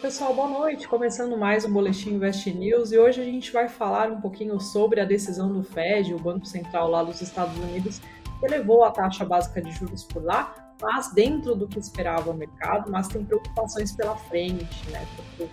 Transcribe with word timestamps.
Pessoal, 0.00 0.32
boa 0.32 0.46
noite. 0.46 0.86
Começando 0.86 1.36
mais 1.36 1.64
um 1.64 1.72
Boletim 1.72 2.10
Invest 2.10 2.48
News 2.52 2.92
e 2.92 2.98
hoje 2.98 3.20
a 3.20 3.24
gente 3.24 3.50
vai 3.52 3.68
falar 3.68 4.08
um 4.12 4.20
pouquinho 4.20 4.60
sobre 4.60 5.00
a 5.00 5.04
decisão 5.04 5.52
do 5.52 5.64
Fed, 5.64 6.14
o 6.14 6.18
Banco 6.20 6.46
Central 6.46 6.88
lá 6.88 7.02
dos 7.02 7.20
Estados 7.20 7.56
Unidos, 7.58 8.00
que 8.38 8.46
elevou 8.46 8.84
a 8.84 8.92
taxa 8.92 9.24
básica 9.24 9.60
de 9.60 9.72
juros 9.72 10.04
por 10.04 10.22
lá, 10.22 10.72
mas 10.80 11.12
dentro 11.12 11.56
do 11.56 11.66
que 11.66 11.80
esperava 11.80 12.30
o 12.30 12.34
mercado, 12.34 12.92
mas 12.92 13.08
tem 13.08 13.24
preocupações 13.24 13.90
pela 13.90 14.16
frente, 14.16 14.88
né? 14.90 15.04
Porque 15.16 15.48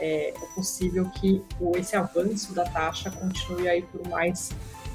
é, 0.00 0.30
é 0.30 0.54
possível 0.54 1.10
que 1.10 1.44
esse 1.76 1.94
avanço 1.94 2.54
da 2.54 2.64
taxa 2.64 3.10
continue 3.10 3.68
aí 3.68 3.82
por 3.82 4.08
mais 4.08 4.50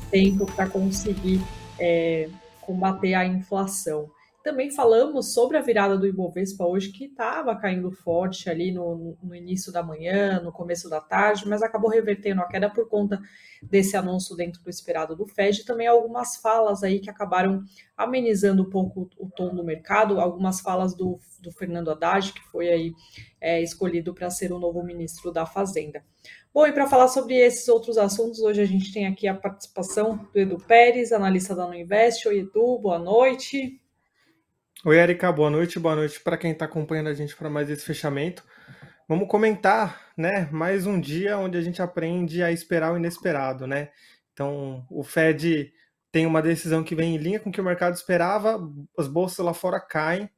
tempo 0.09 0.47
para 0.47 0.67
conseguir 0.67 1.39
é, 1.79 2.27
combater 2.59 3.13
a 3.13 3.23
inflação. 3.23 4.09
Também 4.45 4.69
falamos 4.69 5.33
sobre 5.33 5.57
a 5.57 5.61
virada 5.61 5.97
do 5.97 6.05
Ibovespa 6.05 6.67
hoje, 6.67 6.91
que 6.91 7.05
estava 7.05 7.55
caindo 7.55 7.89
forte 7.89 8.47
ali 8.47 8.71
no, 8.71 9.17
no, 9.23 9.33
início 9.33 9.71
da 9.71 9.81
manhã, 9.81 10.39
no 10.39 10.51
começo 10.51 10.87
da 10.87 11.01
tarde, 11.01 11.49
mas 11.49 11.63
acabou 11.63 11.89
revertendo 11.89 12.41
a 12.41 12.47
queda 12.47 12.69
por 12.69 12.87
conta 12.87 13.19
desse 13.59 13.97
anúncio 13.97 14.35
dentro 14.35 14.61
do 14.61 14.69
esperado 14.69 15.15
do 15.15 15.25
Fed. 15.25 15.59
E 15.61 15.65
também 15.65 15.87
algumas 15.87 16.35
falas 16.35 16.83
aí 16.83 16.99
que 16.99 17.09
acabaram 17.09 17.63
amenizando 17.97 18.61
um 18.61 18.69
pouco 18.69 19.09
o 19.17 19.27
tom 19.31 19.55
do 19.55 19.63
mercado, 19.63 20.21
algumas 20.21 20.61
falas 20.61 20.95
do, 20.95 21.19
do 21.41 21.51
Fernando 21.51 21.89
Haddad, 21.89 22.31
que 22.31 22.43
foi 22.51 22.69
aí 22.69 22.93
é, 23.41 23.63
escolhido 23.63 24.13
para 24.13 24.29
ser 24.29 24.51
o 24.51 24.59
novo 24.59 24.83
ministro 24.83 25.31
da 25.31 25.47
Fazenda. 25.47 26.05
Bom, 26.53 26.67
e 26.67 26.71
para 26.71 26.85
falar 26.85 27.07
sobre 27.07 27.33
esses 27.33 27.67
outros 27.67 27.97
assuntos, 27.97 28.41
hoje 28.41 28.61
a 28.61 28.65
gente 28.65 28.93
tem 28.93 29.07
aqui 29.07 29.27
a 29.27 29.33
participação 29.33 30.17
do 30.31 30.39
Edu 30.39 30.59
Pérez, 30.59 31.11
analista 31.11 31.55
da 31.55 31.65
Nuinvest. 31.65 32.27
Oi, 32.27 32.41
Edu, 32.41 32.77
boa 32.77 32.99
noite. 32.99 33.83
Oi, 34.87 34.99
Erika, 34.99 35.31
boa 35.31 35.49
noite, 35.49 35.79
boa 35.79 35.95
noite 35.95 36.19
para 36.19 36.37
quem 36.37 36.51
está 36.51 36.65
acompanhando 36.65 37.09
a 37.09 37.13
gente 37.15 37.35
para 37.35 37.49
mais 37.49 37.71
esse 37.71 37.83
fechamento. 37.83 38.43
Vamos 39.09 39.27
comentar, 39.27 39.99
né, 40.15 40.47
mais 40.51 40.85
um 40.85 41.01
dia 41.01 41.39
onde 41.39 41.57
a 41.57 41.61
gente 41.61 41.81
aprende 41.81 42.43
a 42.43 42.51
esperar 42.51 42.93
o 42.93 42.97
inesperado, 42.97 43.65
né? 43.65 43.89
Então, 44.31 44.85
o 44.91 45.03
Fed 45.03 45.73
tem 46.11 46.27
uma 46.27 46.39
decisão 46.39 46.83
que 46.83 46.93
vem 46.93 47.15
em 47.15 47.17
linha 47.17 47.39
com 47.39 47.49
o 47.49 47.51
que 47.51 47.59
o 47.59 47.63
mercado 47.63 47.95
esperava, 47.95 48.59
as 48.95 49.07
bolsas 49.07 49.43
lá 49.43 49.55
fora 49.55 49.79
caem, 49.79 50.29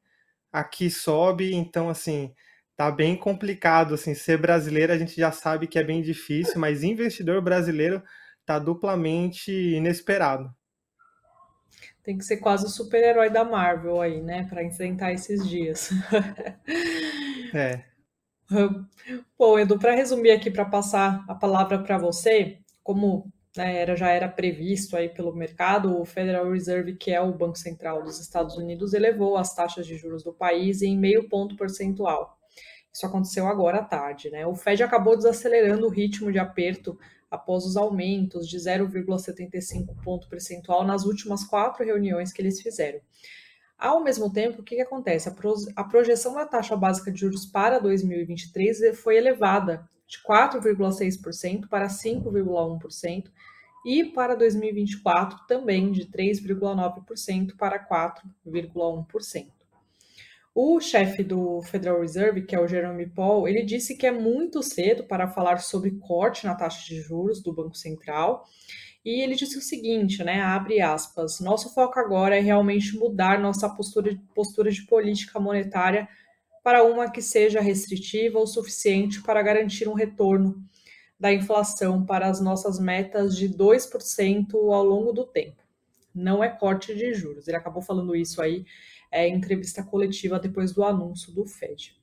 aqui 0.50 0.90
sobe, 0.90 1.54
então 1.54 1.90
assim, 1.90 2.32
tá 2.74 2.90
bem 2.90 3.16
complicado 3.18 3.92
assim, 3.92 4.14
ser 4.14 4.38
brasileiro 4.38 4.94
a 4.94 4.98
gente 4.98 5.14
já 5.14 5.30
sabe 5.30 5.66
que 5.66 5.78
é 5.78 5.84
bem 5.84 6.00
difícil, 6.00 6.58
mas 6.58 6.82
investidor 6.82 7.42
brasileiro 7.42 8.02
tá 8.46 8.58
duplamente 8.58 9.52
inesperado 9.52 10.50
tem 12.08 12.16
que 12.16 12.24
ser 12.24 12.38
quase 12.38 12.64
o 12.64 12.70
super-herói 12.70 13.28
da 13.28 13.44
Marvel 13.44 14.00
aí, 14.00 14.22
né, 14.22 14.46
para 14.48 14.64
enfrentar 14.64 15.12
esses 15.12 15.46
dias. 15.46 15.90
é. 17.52 17.84
Bom, 19.38 19.58
Edu, 19.58 19.78
para 19.78 19.94
resumir 19.94 20.30
aqui, 20.30 20.50
para 20.50 20.64
passar 20.64 21.22
a 21.28 21.34
palavra 21.34 21.78
para 21.82 21.98
você, 21.98 22.60
como 22.82 23.30
né, 23.54 23.76
era, 23.76 23.94
já 23.94 24.08
era 24.08 24.26
previsto 24.26 24.96
aí 24.96 25.10
pelo 25.10 25.34
mercado, 25.34 26.00
o 26.00 26.06
Federal 26.06 26.50
Reserve, 26.50 26.96
que 26.96 27.10
é 27.10 27.20
o 27.20 27.36
Banco 27.36 27.58
Central 27.58 28.02
dos 28.02 28.18
Estados 28.18 28.56
Unidos, 28.56 28.94
elevou 28.94 29.36
as 29.36 29.54
taxas 29.54 29.86
de 29.86 29.94
juros 29.94 30.24
do 30.24 30.32
país 30.32 30.80
em 30.80 30.96
meio 30.96 31.28
ponto 31.28 31.56
percentual. 31.56 32.38
Isso 32.90 33.04
aconteceu 33.04 33.46
agora 33.46 33.80
à 33.80 33.84
tarde, 33.84 34.30
né? 34.30 34.46
O 34.46 34.54
Fed 34.54 34.82
acabou 34.82 35.14
desacelerando 35.14 35.86
o 35.86 35.90
ritmo 35.90 36.32
de 36.32 36.38
aperto 36.38 36.98
após 37.30 37.64
os 37.64 37.76
aumentos 37.76 38.48
de 38.48 38.56
0,75 38.56 39.94
ponto 40.02 40.28
percentual 40.28 40.84
nas 40.84 41.04
últimas 41.04 41.44
quatro 41.44 41.84
reuniões 41.84 42.32
que 42.32 42.40
eles 42.40 42.60
fizeram. 42.60 43.00
Ao 43.78 44.02
mesmo 44.02 44.32
tempo, 44.32 44.60
o 44.60 44.64
que, 44.64 44.74
que 44.74 44.82
acontece? 44.82 45.28
A, 45.28 45.32
pro, 45.32 45.54
a 45.76 45.84
projeção 45.84 46.34
da 46.34 46.44
taxa 46.44 46.76
básica 46.76 47.12
de 47.12 47.20
juros 47.20 47.46
para 47.46 47.78
2023 47.78 48.98
foi 48.98 49.16
elevada 49.16 49.88
de 50.06 50.18
4,6% 50.22 51.68
para 51.68 51.86
5,1% 51.86 53.30
e 53.84 54.04
para 54.04 54.34
2024 54.34 55.46
também 55.46 55.92
de 55.92 56.06
3,9% 56.06 57.56
para 57.56 57.78
4,1%. 57.86 59.57
O 60.60 60.80
chefe 60.80 61.22
do 61.22 61.62
Federal 61.62 62.00
Reserve, 62.00 62.42
que 62.42 62.56
é 62.56 62.60
o 62.60 62.66
Jeremy 62.66 63.06
Powell, 63.06 63.46
ele 63.46 63.64
disse 63.64 63.96
que 63.96 64.04
é 64.04 64.10
muito 64.10 64.60
cedo 64.60 65.04
para 65.04 65.28
falar 65.28 65.58
sobre 65.58 65.92
corte 66.00 66.44
na 66.44 66.56
taxa 66.56 66.84
de 66.84 67.00
juros 67.00 67.40
do 67.40 67.52
Banco 67.52 67.76
Central. 67.76 68.44
E 69.04 69.22
ele 69.22 69.36
disse 69.36 69.56
o 69.56 69.62
seguinte, 69.62 70.24
né? 70.24 70.40
Abre 70.40 70.80
aspas. 70.80 71.38
Nosso 71.38 71.72
foco 71.72 72.00
agora 72.00 72.36
é 72.36 72.40
realmente 72.40 72.98
mudar 72.98 73.38
nossa 73.38 73.68
postura, 73.68 74.20
postura 74.34 74.68
de 74.68 74.84
política 74.84 75.38
monetária 75.38 76.08
para 76.64 76.82
uma 76.82 77.08
que 77.08 77.22
seja 77.22 77.60
restritiva 77.60 78.40
o 78.40 78.46
suficiente 78.48 79.22
para 79.22 79.40
garantir 79.40 79.88
um 79.88 79.94
retorno 79.94 80.60
da 81.20 81.32
inflação 81.32 82.04
para 82.04 82.26
as 82.26 82.40
nossas 82.40 82.80
metas 82.80 83.36
de 83.36 83.48
2% 83.48 84.54
ao 84.54 84.82
longo 84.82 85.12
do 85.12 85.24
tempo. 85.24 85.62
Não 86.12 86.42
é 86.42 86.48
corte 86.48 86.96
de 86.96 87.14
juros. 87.14 87.46
Ele 87.46 87.56
acabou 87.56 87.80
falando 87.80 88.16
isso 88.16 88.42
aí 88.42 88.64
é, 89.10 89.28
entrevista 89.28 89.82
coletiva 89.82 90.38
depois 90.38 90.72
do 90.72 90.84
anúncio 90.84 91.32
do 91.32 91.46
Fed. 91.46 91.98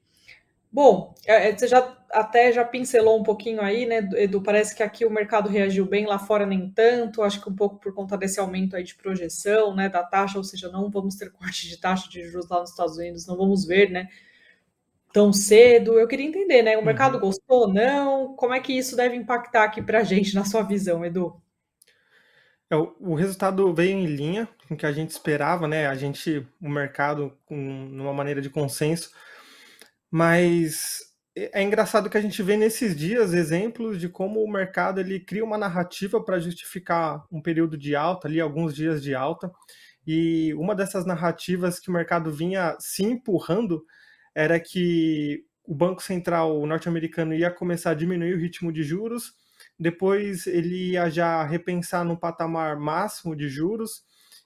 Bom, 0.76 1.16
é, 1.26 1.50
é, 1.50 1.58
você 1.58 1.70
já 1.70 1.98
até 2.12 2.52
já 2.52 2.66
pincelou 2.66 3.18
um 3.18 3.24
pouquinho 3.24 3.62
aí, 3.62 3.86
né, 3.86 4.10
Edu? 4.16 4.42
Parece 4.42 4.76
que 4.76 4.84
aqui 4.84 5.06
o 5.06 5.10
mercado 5.10 5.48
reagiu 5.48 5.86
bem, 5.86 6.06
lá 6.06 6.20
fora 6.20 6.46
nem 6.46 6.70
tanto, 6.70 7.24
acho 7.24 7.42
que 7.42 7.50
um 7.50 7.56
pouco 7.56 7.80
por 7.80 7.94
conta 7.94 8.18
desse 8.18 8.42
aumento 8.42 8.76
aí 8.76 8.84
de 8.84 8.94
projeção, 8.94 9.74
né, 9.74 9.88
da 9.88 10.04
taxa, 10.04 10.38
ou 10.38 10.44
seja, 10.44 10.70
não 10.70 10.90
vamos 10.90 11.16
ter 11.16 11.32
corte 11.34 11.70
de 11.70 11.78
taxa 11.78 12.10
de 12.10 12.24
juros 12.24 12.50
lá 12.50 12.60
nos 12.60 12.72
Estados 12.72 12.98
Unidos, 12.98 13.26
não 13.26 13.38
vamos 13.38 13.66
ver, 13.66 13.90
né, 13.90 14.10
tão 15.14 15.32
cedo. 15.32 15.98
Eu 15.98 16.10
queria 16.10 16.26
entender, 16.26 16.62
né, 16.62 16.78
o 16.78 16.84
mercado 16.84 17.16
uhum. 17.16 17.22
gostou 17.22 17.62
ou 17.62 17.74
não? 17.74 18.36
Como 18.36 18.54
é 18.54 18.60
que 18.60 18.74
isso 18.78 18.98
deve 18.98 19.16
impactar 19.16 19.64
aqui 19.64 19.82
para 19.82 20.00
a 20.00 20.04
gente, 20.04 20.36
na 20.36 20.44
sua 20.44 20.62
visão, 20.64 21.06
Edu? 21.06 21.42
É, 22.70 22.76
o 22.76 23.14
resultado 23.14 23.74
veio 23.74 23.98
em 23.98 24.06
linha 24.06 24.50
com 24.68 24.74
o 24.74 24.78
que 24.78 24.86
a 24.86 24.92
gente 24.92 25.12
esperava, 25.12 25.68
né? 25.68 25.88
A 25.88 25.96
gente, 25.96 26.46
o 26.62 26.70
mercado, 26.70 27.38
com 27.46 27.56
uma 27.56 28.14
maneira 28.14 28.42
de 28.42 28.50
consenso, 28.50 29.12
mas 30.10 31.00
é 31.36 31.62
engraçado 31.62 32.10
que 32.10 32.18
a 32.18 32.22
gente 32.22 32.42
vê 32.42 32.56
nesses 32.56 32.96
dias 32.96 33.34
exemplos 33.34 34.00
de 34.00 34.08
como 34.08 34.42
o 34.42 34.52
mercado 34.52 35.00
ele 35.02 35.20
cria 35.20 35.44
uma 35.44 35.58
narrativa 35.58 36.24
para 36.24 36.40
justificar 36.40 37.26
um 37.32 37.42
período 37.42 37.78
de 37.78 37.96
alta, 37.96 38.28
ali 38.28 38.40
alguns 38.40 38.74
dias 38.74 39.04
de 39.04 39.14
alta, 39.14 39.52
e 40.08 40.54
uma 40.56 40.74
dessas 40.76 41.06
narrativas 41.06 41.80
que 41.80 41.90
o 41.90 41.94
mercado 41.94 42.32
vinha 42.32 42.78
se 42.80 43.04
empurrando 43.04 43.86
era 44.34 44.60
que 44.60 45.44
o 45.66 45.76
Banco 45.76 46.02
Central 46.02 46.66
norte-americano 46.66 47.34
ia 47.34 47.52
começar 47.52 47.92
a 47.92 47.96
diminuir 47.96 48.34
o 48.36 48.40
ritmo 48.40 48.72
de 48.72 48.84
juros 48.84 49.34
depois 49.80 50.48
ele 50.48 50.92
ia 50.92 51.10
já 51.10 51.44
repensar 51.44 52.04
no 52.04 52.18
patamar 52.18 52.78
máximo 52.78 53.36
de 53.36 53.50
juros 53.50 54.04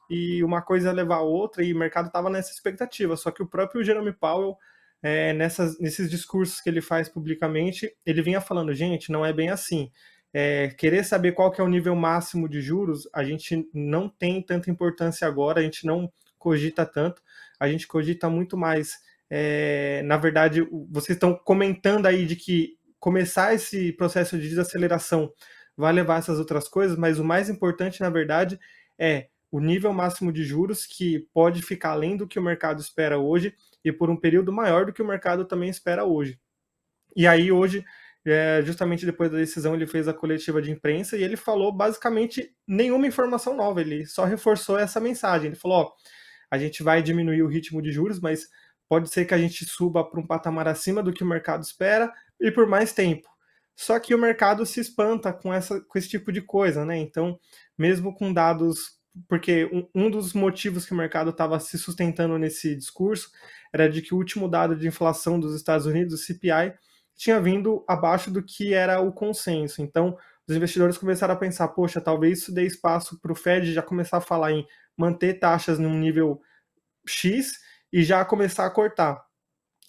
e 0.09 0.43
uma 0.43 0.61
coisa 0.61 0.91
levar 0.91 1.17
a 1.17 1.21
outra, 1.21 1.63
e 1.63 1.71
o 1.71 1.77
mercado 1.77 2.07
estava 2.07 2.29
nessa 2.29 2.51
expectativa. 2.51 3.15
Só 3.15 3.29
que 3.29 3.43
o 3.43 3.47
próprio 3.47 3.83
Jerome 3.83 4.11
Powell, 4.11 4.57
é, 5.03 5.33
nessas, 5.33 5.79
nesses 5.79 6.09
discursos 6.09 6.59
que 6.59 6.69
ele 6.69 6.81
faz 6.81 7.07
publicamente, 7.07 7.95
ele 8.05 8.21
vinha 8.21 8.41
falando, 8.41 8.73
gente, 8.73 9.11
não 9.11 9.23
é 9.23 9.31
bem 9.31 9.49
assim. 9.49 9.91
É, 10.33 10.69
querer 10.69 11.03
saber 11.03 11.33
qual 11.33 11.51
que 11.51 11.61
é 11.61 11.63
o 11.63 11.67
nível 11.67 11.95
máximo 11.95 12.49
de 12.49 12.59
juros, 12.59 13.07
a 13.13 13.23
gente 13.23 13.67
não 13.73 14.09
tem 14.09 14.41
tanta 14.41 14.69
importância 14.69 15.27
agora, 15.27 15.59
a 15.59 15.63
gente 15.63 15.85
não 15.85 16.11
cogita 16.39 16.85
tanto, 16.85 17.21
a 17.59 17.69
gente 17.69 17.87
cogita 17.87 18.29
muito 18.29 18.57
mais. 18.57 18.97
É, 19.29 20.01
na 20.05 20.17
verdade, 20.17 20.67
vocês 20.89 21.15
estão 21.15 21.35
comentando 21.35 22.07
aí 22.07 22.25
de 22.25 22.35
que 22.35 22.78
começar 22.99 23.53
esse 23.53 23.93
processo 23.93 24.37
de 24.37 24.49
desaceleração 24.49 25.31
vai 25.75 25.93
levar 25.93 26.19
essas 26.19 26.39
outras 26.39 26.67
coisas, 26.67 26.97
mas 26.97 27.19
o 27.19 27.23
mais 27.23 27.49
importante, 27.49 28.01
na 28.01 28.09
verdade, 28.09 28.59
é 28.97 29.29
o 29.51 29.59
nível 29.59 29.93
máximo 29.93 30.31
de 30.31 30.43
juros 30.43 30.85
que 30.85 31.27
pode 31.33 31.61
ficar 31.61 31.91
além 31.91 32.15
do 32.15 32.27
que 32.27 32.37
o 32.37 32.43
mercado 32.43 32.81
espera 32.81 33.17
hoje 33.17 33.55
e 33.83 33.91
por 33.91 34.09
um 34.09 34.15
período 34.15 34.51
maior 34.51 34.85
do 34.85 34.93
que 34.93 35.01
o 35.01 35.07
mercado 35.07 35.45
também 35.45 35.69
espera 35.69 36.03
hoje. 36.03 36.39
E 37.15 37.25
aí 37.25 37.51
hoje, 37.51 37.83
é, 38.25 38.61
justamente 38.63 39.05
depois 39.05 39.31
da 39.31 39.37
decisão, 39.37 39.73
ele 39.73 39.87
fez 39.87 40.07
a 40.07 40.13
coletiva 40.13 40.61
de 40.61 40.69
imprensa 40.69 41.17
e 41.17 41.23
ele 41.23 41.35
falou 41.35 41.71
basicamente 41.71 42.53
nenhuma 42.67 43.07
informação 43.07 43.55
nova, 43.55 43.81
ele 43.81 44.05
só 44.05 44.25
reforçou 44.25 44.77
essa 44.77 44.99
mensagem. 44.99 45.47
Ele 45.47 45.55
falou: 45.55 45.77
ó, 45.77 45.91
a 46.51 46.57
gente 46.57 46.83
vai 46.83 47.01
diminuir 47.01 47.41
o 47.41 47.47
ritmo 47.47 47.81
de 47.81 47.91
juros, 47.91 48.19
mas 48.19 48.47
pode 48.87 49.09
ser 49.09 49.25
que 49.25 49.33
a 49.33 49.37
gente 49.37 49.65
suba 49.65 50.03
para 50.03 50.19
um 50.19 50.25
patamar 50.25 50.67
acima 50.67 51.01
do 51.01 51.13
que 51.13 51.23
o 51.23 51.27
mercado 51.27 51.63
espera, 51.63 52.11
e 52.39 52.51
por 52.51 52.67
mais 52.67 52.93
tempo. 52.93 53.27
Só 53.75 53.97
que 53.99 54.13
o 54.13 54.17
mercado 54.17 54.65
se 54.65 54.79
espanta 54.81 55.31
com, 55.31 55.53
essa, 55.53 55.79
com 55.79 55.97
esse 55.97 56.09
tipo 56.09 56.31
de 56.31 56.41
coisa, 56.41 56.83
né? 56.83 56.97
Então, 56.97 57.39
mesmo 57.77 58.13
com 58.13 58.33
dados. 58.33 58.99
Porque 59.27 59.69
um, 59.95 60.09
dos 60.09 60.33
motivos 60.33 60.85
que 60.85 60.93
o 60.93 60.97
mercado 60.97 61.31
estava 61.31 61.59
se 61.59 61.77
sustentando 61.77 62.37
nesse 62.37 62.75
discurso 62.75 63.29
era 63.73 63.89
de 63.89 64.01
que 64.01 64.13
o 64.13 64.17
último 64.17 64.47
dado 64.47 64.75
de 64.75 64.87
inflação 64.87 65.39
dos 65.39 65.55
Estados 65.55 65.85
Unidos, 65.85 66.13
o 66.13 66.17
CPI, 66.17 66.73
tinha 67.15 67.39
vindo 67.41 67.83
abaixo 67.87 68.29
do 68.29 68.43
que 68.43 68.73
era 68.73 69.01
o 69.01 69.11
consenso. 69.11 69.81
Então, 69.81 70.17
os 70.47 70.55
investidores 70.55 70.97
começaram 70.97 71.33
a 71.33 71.37
pensar: 71.37 71.67
poxa, 71.69 72.01
talvez 72.01 72.39
isso 72.39 72.53
dê 72.53 72.65
espaço 72.65 73.19
para 73.21 73.31
o 73.31 73.35
Fed 73.35 73.73
já 73.73 73.81
começar 73.81 74.17
a 74.17 74.21
falar 74.21 74.51
em 74.51 74.65
manter 74.97 75.35
taxas 75.35 75.79
num 75.79 75.97
nível 75.97 76.41
X 77.07 77.59
e 77.93 78.03
já 78.03 78.25
começar 78.25 78.65
a 78.65 78.69
cortar. 78.69 79.28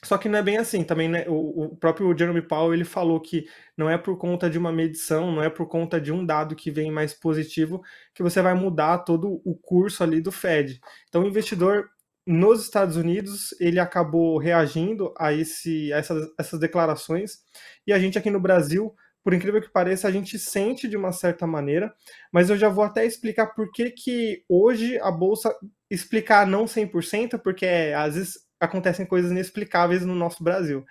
Só 0.02 0.16
que 0.16 0.28
não 0.28 0.38
é 0.38 0.42
bem 0.42 0.56
assim, 0.56 0.82
também 0.82 1.08
né, 1.08 1.26
o, 1.28 1.64
o, 1.64 1.76
próprio 1.76 2.16
Jeremy 2.16 2.40
Powell 2.40 2.72
ele 2.72 2.84
falou 2.84 3.20
que 3.20 3.46
não 3.76 3.88
é 3.88 3.98
por 3.98 4.16
conta 4.16 4.48
de 4.48 4.56
uma 4.56 4.72
medição, 4.72 5.30
não 5.30 5.42
é 5.42 5.50
por 5.50 5.66
conta 5.68 6.00
de 6.00 6.10
um 6.10 6.24
dado 6.24 6.56
que 6.56 6.70
vem 6.70 6.90
mais 6.90 7.12
positivo 7.12 7.82
que 8.14 8.22
você 8.22 8.40
vai 8.40 8.54
mudar 8.54 8.98
todo 8.98 9.42
o 9.44 9.54
curso 9.54 10.02
ali 10.02 10.20
do 10.20 10.32
Fed. 10.32 10.80
Então 11.08 11.22
o 11.22 11.26
investidor 11.26 11.90
nos 12.26 12.62
Estados 12.62 12.96
Unidos 12.96 13.54
ele 13.60 13.78
acabou 13.78 14.38
reagindo 14.38 15.12
a, 15.18 15.34
esse, 15.34 15.92
a 15.92 15.98
essas, 15.98 16.28
essas 16.38 16.58
declarações 16.58 17.40
e 17.86 17.92
a 17.92 17.98
gente 17.98 18.16
aqui 18.18 18.30
no 18.30 18.40
Brasil 18.40 18.94
por 19.22 19.34
incrível 19.34 19.60
que 19.60 19.68
pareça, 19.68 20.08
a 20.08 20.10
gente 20.10 20.38
sente 20.38 20.88
de 20.88 20.96
uma 20.96 21.12
certa 21.12 21.46
maneira, 21.46 21.94
mas 22.32 22.48
eu 22.48 22.56
já 22.56 22.68
vou 22.68 22.84
até 22.84 23.04
explicar 23.04 23.48
por 23.48 23.70
que, 23.70 23.90
que 23.90 24.44
hoje 24.48 24.98
a 25.00 25.10
bolsa 25.10 25.54
explicar 25.90 26.46
não 26.46 26.64
100%, 26.64 27.38
porque 27.38 27.66
é, 27.66 27.94
às 27.94 28.14
vezes 28.14 28.49
acontecem 28.60 29.06
coisas 29.06 29.30
inexplicáveis 29.30 30.04
no 30.04 30.14
nosso 30.14 30.44
Brasil. 30.44 30.84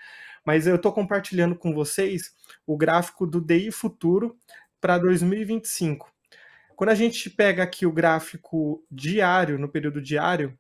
Mas 0.46 0.66
eu 0.66 0.76
estou 0.76 0.92
compartilhando 0.92 1.56
com 1.56 1.74
vocês 1.74 2.34
o 2.66 2.76
gráfico 2.76 3.28
do 3.28 3.40
DI 3.40 3.72
futuro 3.72 4.38
para 4.82 4.98
2025. 4.98 6.12
Quando 6.76 6.90
a 6.90 6.96
gente 6.96 7.30
pega 7.30 7.62
aqui 7.62 7.86
o 7.86 7.92
gráfico 7.92 8.84
diário, 8.90 9.60
no 9.60 9.68
período 9.68 10.02
diário, 10.02 10.58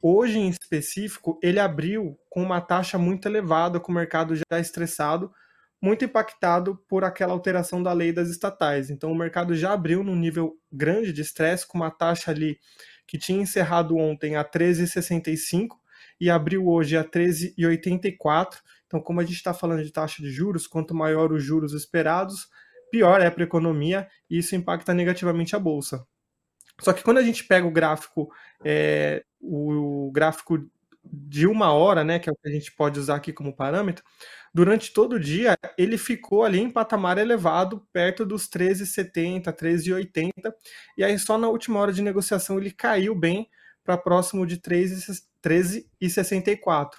hoje 0.00 0.38
em 0.38 0.48
específico, 0.48 1.38
ele 1.42 1.58
abriu 1.58 2.16
com 2.30 2.42
uma 2.42 2.60
taxa 2.60 2.96
muito 2.96 3.26
elevada, 3.26 3.80
com 3.80 3.90
o 3.90 3.94
mercado 3.94 4.36
já 4.36 4.60
estressado, 4.60 5.32
muito 5.80 6.04
impactado 6.04 6.76
por 6.88 7.04
aquela 7.04 7.32
alteração 7.32 7.82
da 7.82 7.92
lei 7.92 8.12
das 8.12 8.28
estatais. 8.28 8.88
Então, 8.90 9.10
o 9.10 9.16
mercado 9.16 9.54
já 9.54 9.72
abriu 9.72 10.02
num 10.04 10.16
nível 10.16 10.56
grande 10.72 11.12
de 11.12 11.22
estresse, 11.22 11.66
com 11.66 11.78
uma 11.78 11.90
taxa 11.90 12.30
ali 12.30 12.58
que 13.06 13.18
tinha 13.18 13.40
encerrado 13.40 13.96
ontem 13.96 14.36
a 14.36 14.44
13,65 14.44 15.77
e 16.20 16.30
abriu 16.30 16.68
hoje 16.68 16.96
a 16.96 17.04
13,84. 17.04 18.58
Então, 18.86 19.00
como 19.00 19.20
a 19.20 19.24
gente 19.24 19.36
está 19.36 19.52
falando 19.52 19.82
de 19.82 19.92
taxa 19.92 20.22
de 20.22 20.30
juros, 20.30 20.66
quanto 20.66 20.94
maior 20.94 21.32
os 21.32 21.42
juros 21.42 21.72
esperados, 21.72 22.48
pior 22.90 23.20
é 23.20 23.30
para 23.30 23.42
a 23.42 23.46
economia 23.46 24.08
e 24.28 24.38
isso 24.38 24.56
impacta 24.56 24.94
negativamente 24.94 25.54
a 25.54 25.58
bolsa. 25.58 26.06
Só 26.80 26.92
que 26.92 27.02
quando 27.02 27.18
a 27.18 27.22
gente 27.22 27.44
pega 27.44 27.66
o 27.66 27.70
gráfico, 27.70 28.32
é, 28.64 29.24
o, 29.40 30.10
gráfico 30.12 30.64
de 31.04 31.46
uma 31.46 31.72
hora, 31.72 32.04
né, 32.04 32.18
que 32.18 32.28
é 32.28 32.32
o 32.32 32.36
que 32.36 32.48
a 32.48 32.52
gente 32.52 32.72
pode 32.72 32.98
usar 32.98 33.16
aqui 33.16 33.32
como 33.32 33.54
parâmetro, 33.54 34.04
durante 34.52 34.92
todo 34.92 35.14
o 35.14 35.20
dia 35.20 35.56
ele 35.76 35.98
ficou 35.98 36.44
ali 36.44 36.60
em 36.60 36.70
patamar 36.70 37.18
elevado, 37.18 37.86
perto 37.92 38.24
dos 38.24 38.48
13,70, 38.48 39.52
13,80, 39.52 40.52
e 40.96 41.04
aí 41.04 41.18
só 41.18 41.36
na 41.36 41.48
última 41.48 41.80
hora 41.80 41.92
de 41.92 42.02
negociação 42.02 42.58
ele 42.58 42.70
caiu 42.70 43.14
bem 43.14 43.48
para 43.82 43.96
próximo 43.96 44.46
de 44.46 44.58
13,64. 45.44 46.90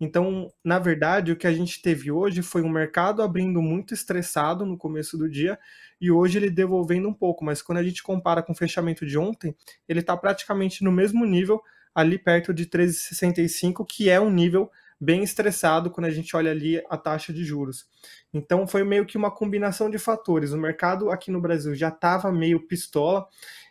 Então, 0.00 0.52
na 0.64 0.78
verdade, 0.78 1.32
o 1.32 1.36
que 1.36 1.46
a 1.46 1.52
gente 1.52 1.80
teve 1.80 2.10
hoje 2.10 2.42
foi 2.42 2.62
um 2.62 2.68
mercado 2.68 3.22
abrindo 3.22 3.62
muito 3.62 3.94
estressado 3.94 4.66
no 4.66 4.76
começo 4.76 5.16
do 5.16 5.30
dia 5.30 5.58
e 6.00 6.10
hoje 6.10 6.38
ele 6.38 6.50
devolvendo 6.50 7.08
um 7.08 7.14
pouco, 7.14 7.44
mas 7.44 7.62
quando 7.62 7.78
a 7.78 7.82
gente 7.82 8.02
compara 8.02 8.42
com 8.42 8.52
o 8.52 8.56
fechamento 8.56 9.06
de 9.06 9.16
ontem, 9.16 9.54
ele 9.88 10.00
está 10.00 10.16
praticamente 10.16 10.82
no 10.82 10.90
mesmo 10.90 11.24
nível, 11.24 11.62
ali 11.94 12.18
perto 12.18 12.52
de 12.52 12.66
13,65, 12.66 13.86
que 13.88 14.10
é 14.10 14.20
um 14.20 14.30
nível 14.30 14.70
bem 15.00 15.22
estressado 15.22 15.90
quando 15.90 16.06
a 16.06 16.10
gente 16.10 16.34
olha 16.34 16.50
ali 16.50 16.82
a 16.90 16.96
taxa 16.96 17.32
de 17.32 17.44
juros. 17.44 17.86
Então 18.32 18.66
foi 18.66 18.82
meio 18.82 19.06
que 19.06 19.16
uma 19.16 19.30
combinação 19.30 19.88
de 19.88 19.98
fatores. 19.98 20.52
O 20.52 20.58
mercado 20.58 21.10
aqui 21.10 21.30
no 21.30 21.40
Brasil 21.40 21.74
já 21.74 21.88
estava 21.88 22.32
meio 22.32 22.66
pistola, 22.66 23.26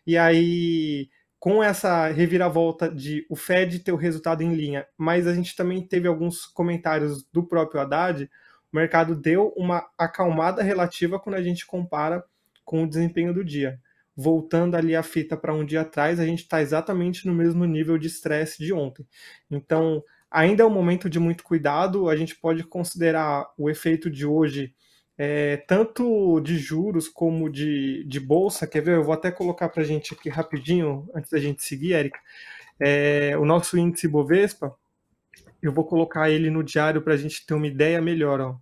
e 0.08 0.18
aí 0.18 1.10
com 1.44 1.62
essa 1.62 2.08
reviravolta 2.08 2.90
de 2.90 3.26
o 3.30 3.36
Fed 3.36 3.80
ter 3.80 3.92
o 3.92 3.98
resultado 3.98 4.42
em 4.42 4.54
linha, 4.54 4.88
mas 4.98 5.28
a 5.28 5.36
gente 5.36 5.58
também 5.58 5.86
teve 5.86 6.08
alguns 6.08 6.46
comentários 6.46 7.22
do 7.34 7.44
próprio 7.46 7.82
Haddad, 7.82 8.30
o 8.72 8.78
mercado 8.78 9.14
deu 9.14 9.50
uma 9.58 9.86
acalmada 9.98 10.64
relativa 10.64 11.20
quando 11.20 11.36
a 11.36 11.44
gente 11.44 11.66
compara 11.66 12.24
com 12.64 12.86
o 12.86 12.88
desempenho 12.88 13.34
do 13.34 13.44
dia. 13.44 13.78
Voltando 14.16 14.76
ali 14.76 14.96
a 14.96 15.04
fita 15.04 15.36
para 15.36 15.54
um 15.54 15.66
dia 15.66 15.82
atrás, 15.82 16.18
a 16.18 16.26
gente 16.26 16.44
está 16.44 16.62
exatamente 16.62 17.28
no 17.28 17.34
mesmo 17.34 17.66
nível 17.66 17.98
de 17.98 18.08
estresse 18.08 18.64
de 18.64 18.72
ontem. 18.72 19.06
Então, 19.52 20.02
ainda 20.32 20.64
é 20.64 20.66
um 20.66 20.70
momento 20.70 21.10
de 21.10 21.20
muito 21.20 21.44
cuidado, 21.44 22.08
a 22.08 22.16
gente 22.16 22.38
pode 22.38 22.64
considerar 22.64 23.48
o 23.58 23.70
efeito 23.70 24.10
de 24.10 24.26
hoje 24.26 24.74
é, 25.18 25.58
tanto 25.58 26.40
de 26.42 26.58
juros 26.58 27.08
como 27.08 27.50
de, 27.50 28.04
de 28.06 28.20
bolsa. 28.20 28.68
Quer 28.68 28.82
ver? 28.82 28.96
Eu 28.96 29.04
vou 29.04 29.14
até 29.14 29.32
colocar 29.32 29.70
para 29.70 29.84
a 29.84 29.86
gente 29.86 30.14
aqui 30.14 30.30
rapidinho, 30.30 31.08
antes 31.14 31.32
da 31.32 31.40
gente 31.40 31.64
seguir, 31.64 31.94
Érica. 31.94 32.20
É, 32.80 33.38
o 33.38 33.46
nosso 33.46 33.78
índice 33.78 34.08
Bovespa, 34.08 34.76
eu 35.62 35.72
vou 35.72 35.86
colocar 35.86 36.30
ele 36.30 36.50
no 36.50 36.64
diário 36.64 37.02
para 37.02 37.14
a 37.14 37.18
gente 37.18 37.46
ter 37.46 37.54
uma 37.54 37.68
ideia 37.68 38.02
melhor. 38.02 38.42
Ó. 38.42 38.58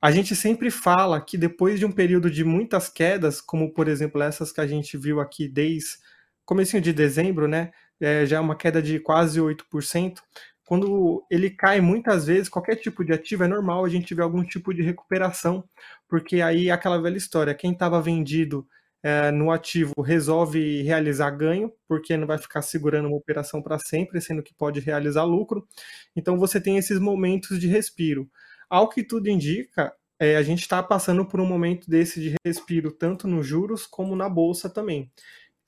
A 0.00 0.12
gente 0.12 0.36
sempre 0.36 0.70
fala 0.70 1.20
que 1.20 1.36
depois 1.36 1.78
de 1.78 1.86
um 1.86 1.90
período 1.90 2.30
de 2.30 2.44
muitas 2.44 2.88
quedas, 2.88 3.40
como 3.40 3.72
por 3.72 3.88
exemplo 3.88 4.22
essas 4.22 4.52
que 4.52 4.60
a 4.60 4.66
gente 4.66 4.96
viu 4.96 5.20
aqui 5.20 5.48
desde 5.48 5.98
comecinho 6.44 6.80
de 6.80 6.92
dezembro, 6.92 7.48
né? 7.48 7.72
É, 8.00 8.24
já 8.24 8.36
é 8.36 8.40
uma 8.40 8.54
queda 8.54 8.80
de 8.80 9.00
quase 9.00 9.40
8%, 9.40 10.18
quando 10.68 11.24
ele 11.30 11.48
cai 11.48 11.80
muitas 11.80 12.26
vezes, 12.26 12.46
qualquer 12.46 12.76
tipo 12.76 13.02
de 13.02 13.10
ativo 13.10 13.42
é 13.42 13.48
normal 13.48 13.86
a 13.86 13.88
gente 13.88 14.14
ver 14.14 14.20
algum 14.20 14.44
tipo 14.44 14.74
de 14.74 14.82
recuperação, 14.82 15.64
porque 16.06 16.42
aí 16.42 16.68
é 16.68 16.70
aquela 16.70 17.00
velha 17.00 17.16
história, 17.16 17.54
quem 17.54 17.72
estava 17.72 18.02
vendido 18.02 18.68
é, 19.02 19.30
no 19.30 19.50
ativo 19.50 19.94
resolve 20.02 20.82
realizar 20.82 21.30
ganho, 21.30 21.72
porque 21.88 22.18
não 22.18 22.26
vai 22.26 22.36
ficar 22.36 22.60
segurando 22.60 23.08
uma 23.08 23.16
operação 23.16 23.62
para 23.62 23.78
sempre, 23.78 24.20
sendo 24.20 24.42
que 24.42 24.52
pode 24.52 24.78
realizar 24.78 25.24
lucro. 25.24 25.66
Então 26.14 26.36
você 26.38 26.60
tem 26.60 26.76
esses 26.76 26.98
momentos 27.00 27.58
de 27.58 27.66
respiro. 27.66 28.30
Ao 28.68 28.90
que 28.90 29.02
tudo 29.02 29.30
indica, 29.30 29.90
é, 30.20 30.36
a 30.36 30.42
gente 30.42 30.60
está 30.60 30.82
passando 30.82 31.24
por 31.24 31.40
um 31.40 31.46
momento 31.46 31.88
desse 31.88 32.20
de 32.20 32.34
respiro, 32.44 32.92
tanto 32.92 33.26
nos 33.26 33.46
juros 33.46 33.86
como 33.86 34.14
na 34.14 34.28
bolsa 34.28 34.68
também. 34.68 35.10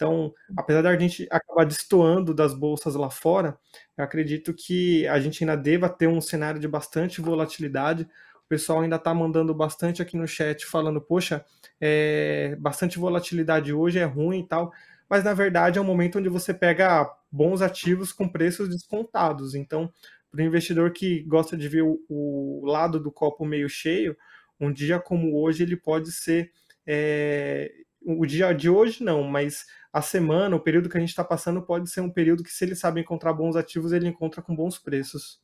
Então, 0.00 0.32
apesar 0.56 0.80
da 0.80 0.96
gente 0.96 1.28
acabar 1.30 1.66
destoando 1.66 2.32
das 2.32 2.54
bolsas 2.54 2.94
lá 2.94 3.10
fora, 3.10 3.58
eu 3.98 4.02
acredito 4.02 4.54
que 4.54 5.06
a 5.06 5.20
gente 5.20 5.44
ainda 5.44 5.54
deva 5.54 5.90
ter 5.90 6.06
um 6.06 6.22
cenário 6.22 6.58
de 6.58 6.66
bastante 6.66 7.20
volatilidade. 7.20 8.04
O 8.42 8.48
pessoal 8.48 8.80
ainda 8.80 8.96
está 8.96 9.12
mandando 9.12 9.54
bastante 9.54 10.00
aqui 10.00 10.16
no 10.16 10.26
chat, 10.26 10.64
falando, 10.64 11.02
poxa, 11.02 11.44
é, 11.78 12.56
bastante 12.58 12.98
volatilidade 12.98 13.74
hoje 13.74 13.98
é 13.98 14.04
ruim 14.04 14.40
e 14.40 14.48
tal. 14.48 14.72
Mas 15.06 15.22
na 15.22 15.34
verdade 15.34 15.78
é 15.78 15.82
um 15.82 15.84
momento 15.84 16.18
onde 16.18 16.30
você 16.30 16.54
pega 16.54 17.06
bons 17.30 17.60
ativos 17.60 18.10
com 18.10 18.26
preços 18.26 18.70
descontados. 18.70 19.54
Então, 19.54 19.92
para 20.30 20.40
o 20.40 20.44
investidor 20.44 20.92
que 20.92 21.20
gosta 21.24 21.58
de 21.58 21.68
ver 21.68 21.82
o, 21.82 22.00
o, 22.08 22.64
lado 22.64 22.98
do 22.98 23.12
copo 23.12 23.44
meio 23.44 23.68
cheio, 23.68 24.16
um 24.58 24.72
dia 24.72 24.98
como 24.98 25.38
hoje 25.38 25.62
ele 25.62 25.76
pode 25.76 26.10
ser. 26.10 26.52
É, 26.86 27.70
o 28.02 28.24
dia 28.24 28.52
de 28.52 28.68
hoje 28.70 29.04
não, 29.04 29.22
mas 29.22 29.66
a 29.92 30.00
semana, 30.00 30.54
o 30.54 30.60
período 30.60 30.88
que 30.88 30.96
a 30.96 31.00
gente 31.00 31.10
está 31.10 31.24
passando 31.24 31.62
pode 31.62 31.90
ser 31.90 32.00
um 32.00 32.10
período 32.10 32.44
que, 32.44 32.52
se 32.52 32.64
ele 32.64 32.76
sabe 32.76 33.00
encontrar 33.00 33.32
bons 33.32 33.56
ativos, 33.56 33.92
ele 33.92 34.08
encontra 34.08 34.40
com 34.40 34.54
bons 34.54 34.78
preços. 34.78 35.40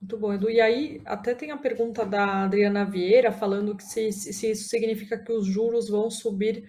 Muito 0.00 0.16
bom, 0.16 0.32
Edu. 0.32 0.50
E 0.50 0.60
aí, 0.60 1.00
até 1.04 1.34
tem 1.34 1.50
a 1.50 1.58
pergunta 1.58 2.06
da 2.06 2.44
Adriana 2.44 2.84
Vieira 2.84 3.30
falando 3.30 3.76
que 3.76 3.84
se, 3.84 4.10
se 4.10 4.50
isso 4.50 4.68
significa 4.68 5.18
que 5.18 5.30
os 5.30 5.46
juros 5.46 5.88
vão 5.88 6.10
subir 6.10 6.68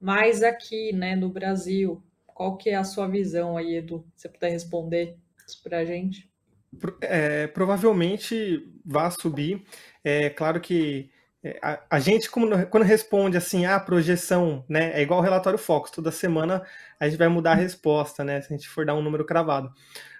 mais 0.00 0.42
aqui, 0.42 0.92
né, 0.92 1.14
no 1.14 1.28
Brasil. 1.28 2.02
Qual 2.26 2.56
que 2.56 2.70
é 2.70 2.76
a 2.76 2.84
sua 2.84 3.06
visão 3.06 3.56
aí, 3.56 3.76
Edu? 3.76 4.04
Se 4.16 4.22
você 4.22 4.28
puder 4.30 4.50
responder 4.50 5.18
isso 5.46 5.62
para 5.62 5.78
a 5.78 5.84
gente. 5.84 6.30
É, 7.02 7.46
provavelmente 7.48 8.66
vai 8.84 9.10
subir. 9.10 9.62
É 10.02 10.30
claro 10.30 10.60
que 10.60 11.10
a, 11.62 11.80
a, 11.90 12.00
gente, 12.00 12.30
como, 12.30 12.66
quando 12.66 12.84
responde 12.84 13.36
assim, 13.36 13.64
a 13.64 13.76
ah, 13.76 13.80
projeção, 13.80 14.64
né? 14.68 14.92
É 14.92 15.02
igual 15.02 15.20
o 15.20 15.22
relatório 15.22 15.58
Fox, 15.58 15.90
toda 15.90 16.10
semana 16.10 16.62
a 16.98 17.08
gente 17.08 17.16
vai 17.18 17.28
mudar 17.28 17.52
a 17.52 17.54
resposta, 17.54 18.22
né? 18.22 18.42
Se 18.42 18.52
a 18.52 18.56
gente 18.56 18.68
for 18.68 18.84
dar 18.84 18.94
um 18.94 19.02
número 19.02 19.24
cravado. 19.24 19.72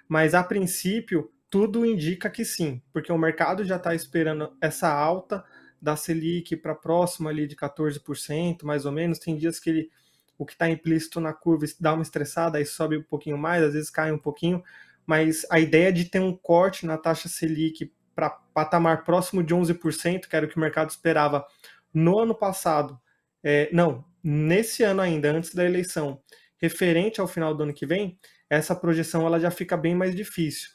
Mas 0.07 0.33
a 0.33 0.43
princípio, 0.43 1.31
tudo 1.49 1.85
indica 1.85 2.29
que 2.29 2.43
sim, 2.43 2.81
porque 2.91 3.11
o 3.11 3.17
mercado 3.17 3.63
já 3.63 3.75
está 3.75 3.93
esperando 3.93 4.51
essa 4.59 4.91
alta 4.91 5.43
da 5.81 5.95
Selic 5.95 6.55
para 6.55 6.73
próxima 6.73 7.29
ali 7.29 7.45
de 7.45 7.55
14%, 7.55 8.63
mais 8.63 8.85
ou 8.85 8.91
menos. 8.91 9.19
Tem 9.19 9.35
dias 9.35 9.59
que 9.59 9.69
ele, 9.69 9.91
o 10.37 10.45
que 10.45 10.53
está 10.53 10.69
implícito 10.69 11.19
na 11.19 11.33
curva 11.33 11.65
dá 11.79 11.93
uma 11.93 12.03
estressada, 12.03 12.57
aí 12.57 12.65
sobe 12.65 12.97
um 12.97 13.03
pouquinho 13.03 13.37
mais, 13.37 13.63
às 13.63 13.73
vezes 13.73 13.89
cai 13.89 14.11
um 14.11 14.17
pouquinho, 14.17 14.63
mas 15.05 15.45
a 15.51 15.59
ideia 15.59 15.93
de 15.93 16.05
ter 16.05 16.19
um 16.19 16.35
corte 16.35 16.85
na 16.85 16.97
taxa 16.97 17.29
Selic 17.29 17.91
para 18.15 18.29
patamar 18.29 19.03
próximo 19.03 19.43
de 19.43 19.53
11%, 19.53 20.27
que 20.27 20.35
era 20.35 20.45
o 20.45 20.49
que 20.49 20.57
o 20.57 20.59
mercado 20.59 20.89
esperava 20.89 21.45
no 21.93 22.19
ano 22.19 22.35
passado, 22.35 22.99
é, 23.43 23.69
não, 23.71 24.05
nesse 24.23 24.83
ano 24.83 25.01
ainda, 25.01 25.31
antes 25.31 25.53
da 25.53 25.65
eleição, 25.65 26.21
referente 26.57 27.19
ao 27.19 27.27
final 27.27 27.55
do 27.55 27.63
ano 27.63 27.73
que 27.73 27.85
vem, 27.85 28.17
essa 28.49 28.75
projeção 28.75 29.25
ela 29.25 29.39
já 29.39 29.49
fica 29.49 29.75
bem 29.75 29.95
mais 29.95 30.15
difícil. 30.15 30.69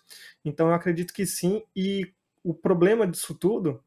Então 0.45 0.69
eu 0.69 0.75
acredito 0.75 1.13
que 1.13 1.27
sim, 1.27 1.63
e 1.75 2.13
o 2.43 2.55
problema 2.55 3.07
disso 3.07 3.35
tudo 3.35 3.83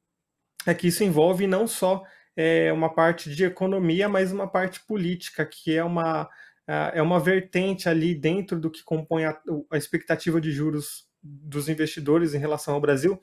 é 0.65 0.74
que 0.74 0.88
isso 0.88 1.03
envolve 1.03 1.48
não 1.48 1.68
só 1.68 2.03
é, 2.36 2.72
uma 2.72 2.94
parte 2.94 3.34
de 3.34 3.44
economia, 3.44 4.08
mas 4.08 4.32
uma 4.32 4.48
parte 4.48 4.86
política, 4.86 5.46
que 5.46 5.75
é 5.75 5.84
uma, 5.84 6.29
é 6.68 7.01
uma 7.01 7.20
vertente 7.20 7.89
ali 7.89 8.13
dentro 8.13 8.60
do 8.60 8.70
que 8.70 8.84
compõe 8.84 9.25
a, 9.25 9.38
a 9.72 9.77
expectativa 9.77 10.39
de 10.39 10.51
juros 10.51 11.09
dos 11.21 11.69
investidores 11.69 12.33
em 12.33 12.39
relação 12.39 12.73
ao 12.73 12.81
Brasil 12.81 13.19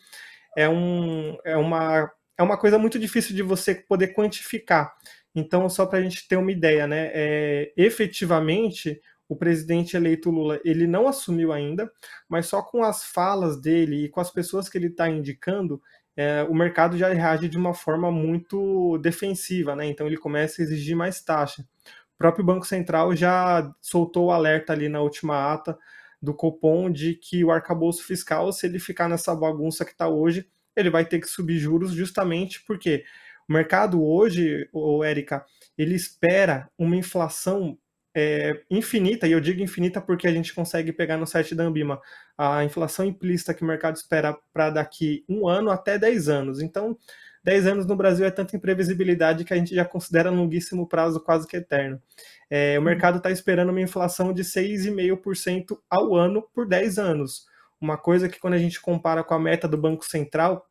é, 0.56 0.68
um, 0.68 1.36
é, 1.44 1.56
uma, 1.56 2.10
é 2.38 2.42
uma 2.42 2.56
coisa 2.56 2.78
muito 2.78 2.98
difícil 2.98 3.36
de 3.36 3.42
você 3.42 3.74
poder 3.74 4.14
quantificar. 4.14 4.94
Então, 5.34 5.68
só 5.68 5.84
para 5.84 5.98
a 5.98 6.02
gente 6.02 6.26
ter 6.26 6.36
uma 6.36 6.50
ideia, 6.50 6.86
né? 6.86 7.10
É, 7.12 7.72
efetivamente, 7.76 9.00
o 9.28 9.36
presidente 9.36 9.96
eleito 9.96 10.30
Lula 10.30 10.58
ele 10.64 10.86
não 10.86 11.06
assumiu 11.06 11.52
ainda, 11.52 11.92
mas 12.26 12.46
só 12.46 12.62
com 12.62 12.82
as 12.82 13.04
falas 13.04 13.60
dele 13.60 14.04
e 14.04 14.08
com 14.08 14.20
as 14.20 14.30
pessoas 14.30 14.68
que 14.68 14.78
ele 14.78 14.86
está 14.86 15.10
indicando, 15.10 15.80
é, 16.16 16.42
o 16.44 16.54
mercado 16.54 16.96
já 16.96 17.08
reage 17.12 17.48
de 17.48 17.58
uma 17.58 17.74
forma 17.74 18.10
muito 18.10 18.96
defensiva, 18.98 19.76
né? 19.76 19.86
Então 19.86 20.06
ele 20.06 20.16
começa 20.16 20.62
a 20.62 20.64
exigir 20.64 20.96
mais 20.96 21.20
taxa. 21.20 21.62
O 22.14 22.18
próprio 22.18 22.44
Banco 22.44 22.66
Central 22.66 23.14
já 23.14 23.70
soltou 23.82 24.26
o 24.26 24.32
alerta 24.32 24.72
ali 24.72 24.88
na 24.88 25.02
última 25.02 25.52
ata 25.52 25.76
do 26.26 26.34
Copom 26.34 26.90
de 26.90 27.14
que 27.14 27.44
o 27.44 27.52
arcabouço 27.52 28.02
fiscal, 28.02 28.52
se 28.52 28.66
ele 28.66 28.80
ficar 28.80 29.08
nessa 29.08 29.34
bagunça 29.34 29.84
que 29.84 29.92
está 29.92 30.08
hoje, 30.08 30.46
ele 30.74 30.90
vai 30.90 31.04
ter 31.04 31.20
que 31.20 31.28
subir 31.28 31.56
juros 31.56 31.92
justamente 31.92 32.62
porque 32.66 33.04
o 33.48 33.52
mercado 33.52 34.04
hoje, 34.04 34.68
o 34.72 35.04
Érica, 35.04 35.46
ele 35.78 35.94
espera 35.94 36.68
uma 36.76 36.96
inflação 36.96 37.78
é, 38.12 38.60
infinita, 38.68 39.28
e 39.28 39.32
eu 39.32 39.40
digo 39.40 39.62
infinita 39.62 40.00
porque 40.00 40.26
a 40.26 40.32
gente 40.32 40.52
consegue 40.52 40.92
pegar 40.92 41.16
no 41.16 41.26
site 41.26 41.54
da 41.54 41.62
Ambima 41.62 42.00
a 42.36 42.64
inflação 42.64 43.04
implícita 43.04 43.54
que 43.54 43.62
o 43.62 43.66
mercado 43.66 43.94
espera 43.94 44.36
para 44.52 44.70
daqui 44.70 45.24
um 45.28 45.46
ano 45.46 45.70
até 45.70 45.96
10 45.96 46.28
anos. 46.28 46.60
Então, 46.60 46.98
10 47.46 47.68
anos 47.68 47.86
no 47.86 47.94
Brasil 47.94 48.26
é 48.26 48.30
tanta 48.32 48.56
imprevisibilidade 48.56 49.44
que 49.44 49.54
a 49.54 49.56
gente 49.56 49.72
já 49.72 49.84
considera 49.84 50.30
longuíssimo 50.30 50.84
prazo 50.84 51.20
quase 51.20 51.46
que 51.46 51.56
eterno. 51.56 52.02
É, 52.50 52.76
o 52.76 52.82
mercado 52.82 53.18
está 53.18 53.30
esperando 53.30 53.70
uma 53.70 53.80
inflação 53.80 54.32
de 54.32 54.42
6,5% 54.42 55.78
ao 55.88 56.16
ano 56.16 56.42
por 56.52 56.66
10 56.66 56.98
anos. 56.98 57.46
Uma 57.80 57.96
coisa 57.96 58.28
que 58.28 58.40
quando 58.40 58.54
a 58.54 58.58
gente 58.58 58.80
compara 58.80 59.22
com 59.22 59.32
a 59.32 59.38
meta 59.38 59.68
do 59.68 59.78
Banco 59.78 60.04
Central, 60.04 60.68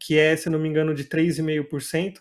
que 0.00 0.18
é, 0.18 0.34
se 0.36 0.50
não 0.50 0.58
me 0.58 0.68
engano, 0.68 0.96
de 0.96 1.04
3,5%, 1.04 2.18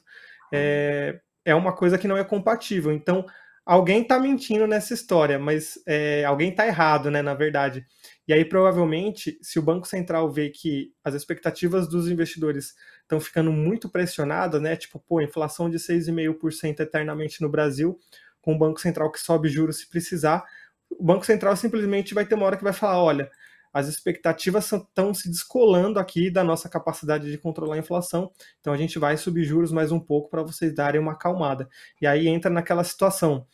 é, 0.53 1.19
é 1.43 1.55
uma 1.55 1.73
coisa 1.75 1.97
que 1.97 2.07
não 2.07 2.15
é 2.15 2.23
compatível. 2.23 2.91
Então, 2.91 3.25
alguém 3.65 4.03
está 4.03 4.19
mentindo 4.19 4.67
nessa 4.67 4.93
história, 4.93 5.39
mas 5.39 5.79
é, 5.87 6.23
alguém 6.25 6.51
está 6.51 6.67
errado, 6.67 7.09
né, 7.09 7.23
na 7.23 7.33
verdade. 7.33 7.83
E 8.27 8.33
aí, 8.33 8.45
provavelmente, 8.45 9.39
se 9.41 9.57
o 9.57 9.63
Banco 9.63 9.87
Central 9.87 10.29
vê 10.29 10.51
que 10.51 10.93
as 11.03 11.15
expectativas 11.15 11.87
dos 11.87 12.07
investidores 12.07 12.75
estão 13.09 13.19
ficando 13.19 13.51
muito 13.51 13.89
pressionadas, 13.89 14.61
né, 14.61 14.75
tipo, 14.75 14.99
pô, 14.99 15.19
inflação 15.19 15.67
de 15.67 15.79
6,5% 15.79 16.79
eternamente 16.81 17.41
no 17.41 17.49
Brasil, 17.49 17.99
com 18.39 18.53
o 18.53 18.57
Banco 18.57 18.79
Central 18.79 19.11
que 19.11 19.19
sobe 19.19 19.49
juros 19.49 19.79
se 19.79 19.89
precisar, 19.89 20.45
o 20.91 21.03
Banco 21.03 21.25
Central 21.25 21.55
simplesmente 21.57 22.13
vai 22.13 22.25
ter 22.25 22.35
uma 22.35 22.45
hora 22.45 22.55
que 22.55 22.63
vai 22.63 22.73
falar, 22.73 23.01
olha, 23.01 23.31
as 23.73 23.87
expectativas 23.87 24.71
estão 24.71 25.13
se 25.13 25.29
descolando 25.29 25.99
aqui 25.99 26.29
da 26.29 26.43
nossa 26.43 26.69
capacidade 26.69 27.29
de 27.29 27.37
controlar 27.37 27.75
a 27.75 27.79
inflação, 27.79 28.31
então 28.59 28.73
a 28.73 28.77
gente 28.77 28.97
vai 28.99 29.17
subir 29.17 29.43
juros 29.43 29.71
mais 29.71 29.91
um 29.91 29.99
pouco 29.99 30.29
para 30.29 30.43
vocês 30.43 30.73
darem 30.73 31.01
uma 31.01 31.11
acalmada. 31.13 31.67
E 32.01 32.07
aí 32.07 32.27
entra 32.27 32.49
naquela 32.49 32.83
situação. 32.83 33.45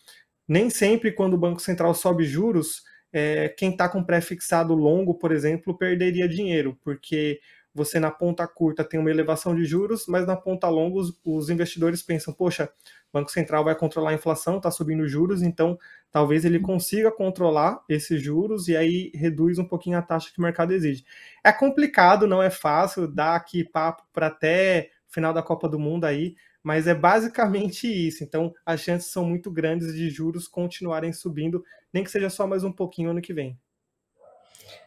Nem 0.48 0.70
sempre, 0.70 1.12
quando 1.12 1.34
o 1.34 1.38
Banco 1.38 1.62
Central 1.62 1.94
sobe 1.94 2.24
juros, 2.24 2.84
é, 3.12 3.50
quem 3.50 3.72
está 3.72 3.90
com 3.90 4.04
pré-fixado 4.04 4.74
longo, 4.74 5.16
por 5.16 5.32
exemplo, 5.32 5.78
perderia 5.78 6.28
dinheiro, 6.30 6.78
porque 6.84 7.40
você 7.76 8.00
na 8.00 8.10
ponta 8.10 8.48
curta 8.48 8.86
tem 8.86 8.98
uma 8.98 9.12
elevação 9.12 9.54
de 9.54 9.66
juros, 9.66 10.06
mas 10.08 10.26
na 10.26 10.38
ponta 10.38 10.70
longa 10.70 10.98
os, 10.98 11.20
os 11.26 11.50
investidores 11.50 12.02
pensam, 12.02 12.34
poxa, 12.34 12.72
o 13.10 13.20
Banco 13.20 13.30
Central 13.30 13.66
vai 13.66 13.76
controlar 13.76 14.12
a 14.12 14.14
inflação, 14.14 14.58
está 14.58 14.72
subindo 14.72 15.06
juros, 15.08 15.44
então 15.44 15.78
talvez 16.10 16.46
ele 16.46 16.58
consiga 16.60 17.12
controlar 17.12 17.84
esses 17.90 18.22
juros 18.22 18.70
e 18.70 18.78
aí 18.78 19.12
reduz 19.14 19.60
um 19.60 19.68
pouquinho 19.68 19.98
a 19.98 20.02
taxa 20.02 20.32
que 20.34 20.40
o 20.40 20.42
mercado 20.42 20.72
exige. 20.72 21.04
É 21.44 21.52
complicado, 21.52 22.26
não 22.26 22.42
é 22.42 22.50
fácil, 22.50 23.08
dá 23.08 23.36
aqui 23.36 23.62
papo 23.66 24.04
para 24.14 24.28
até 24.28 24.92
final 25.10 25.34
da 25.34 25.44
Copa 25.44 25.68
do 25.68 25.78
Mundo 25.78 26.06
aí, 26.06 26.36
mas 26.64 26.88
é 26.88 26.96
basicamente 26.96 27.88
isso. 28.08 28.24
Então, 28.24 28.54
as 28.66 28.80
chances 28.80 29.12
são 29.12 29.26
muito 29.26 29.52
grandes 29.52 29.94
de 29.94 30.10
juros 30.10 30.48
continuarem 30.48 31.12
subindo, 31.12 31.62
nem 31.94 32.06
que 32.06 32.12
seja 32.12 32.30
só 32.30 32.48
mais 32.48 32.64
um 32.64 32.72
pouquinho 32.72 33.10
ano 33.10 33.22
que 33.22 33.34
vem. 33.34 33.60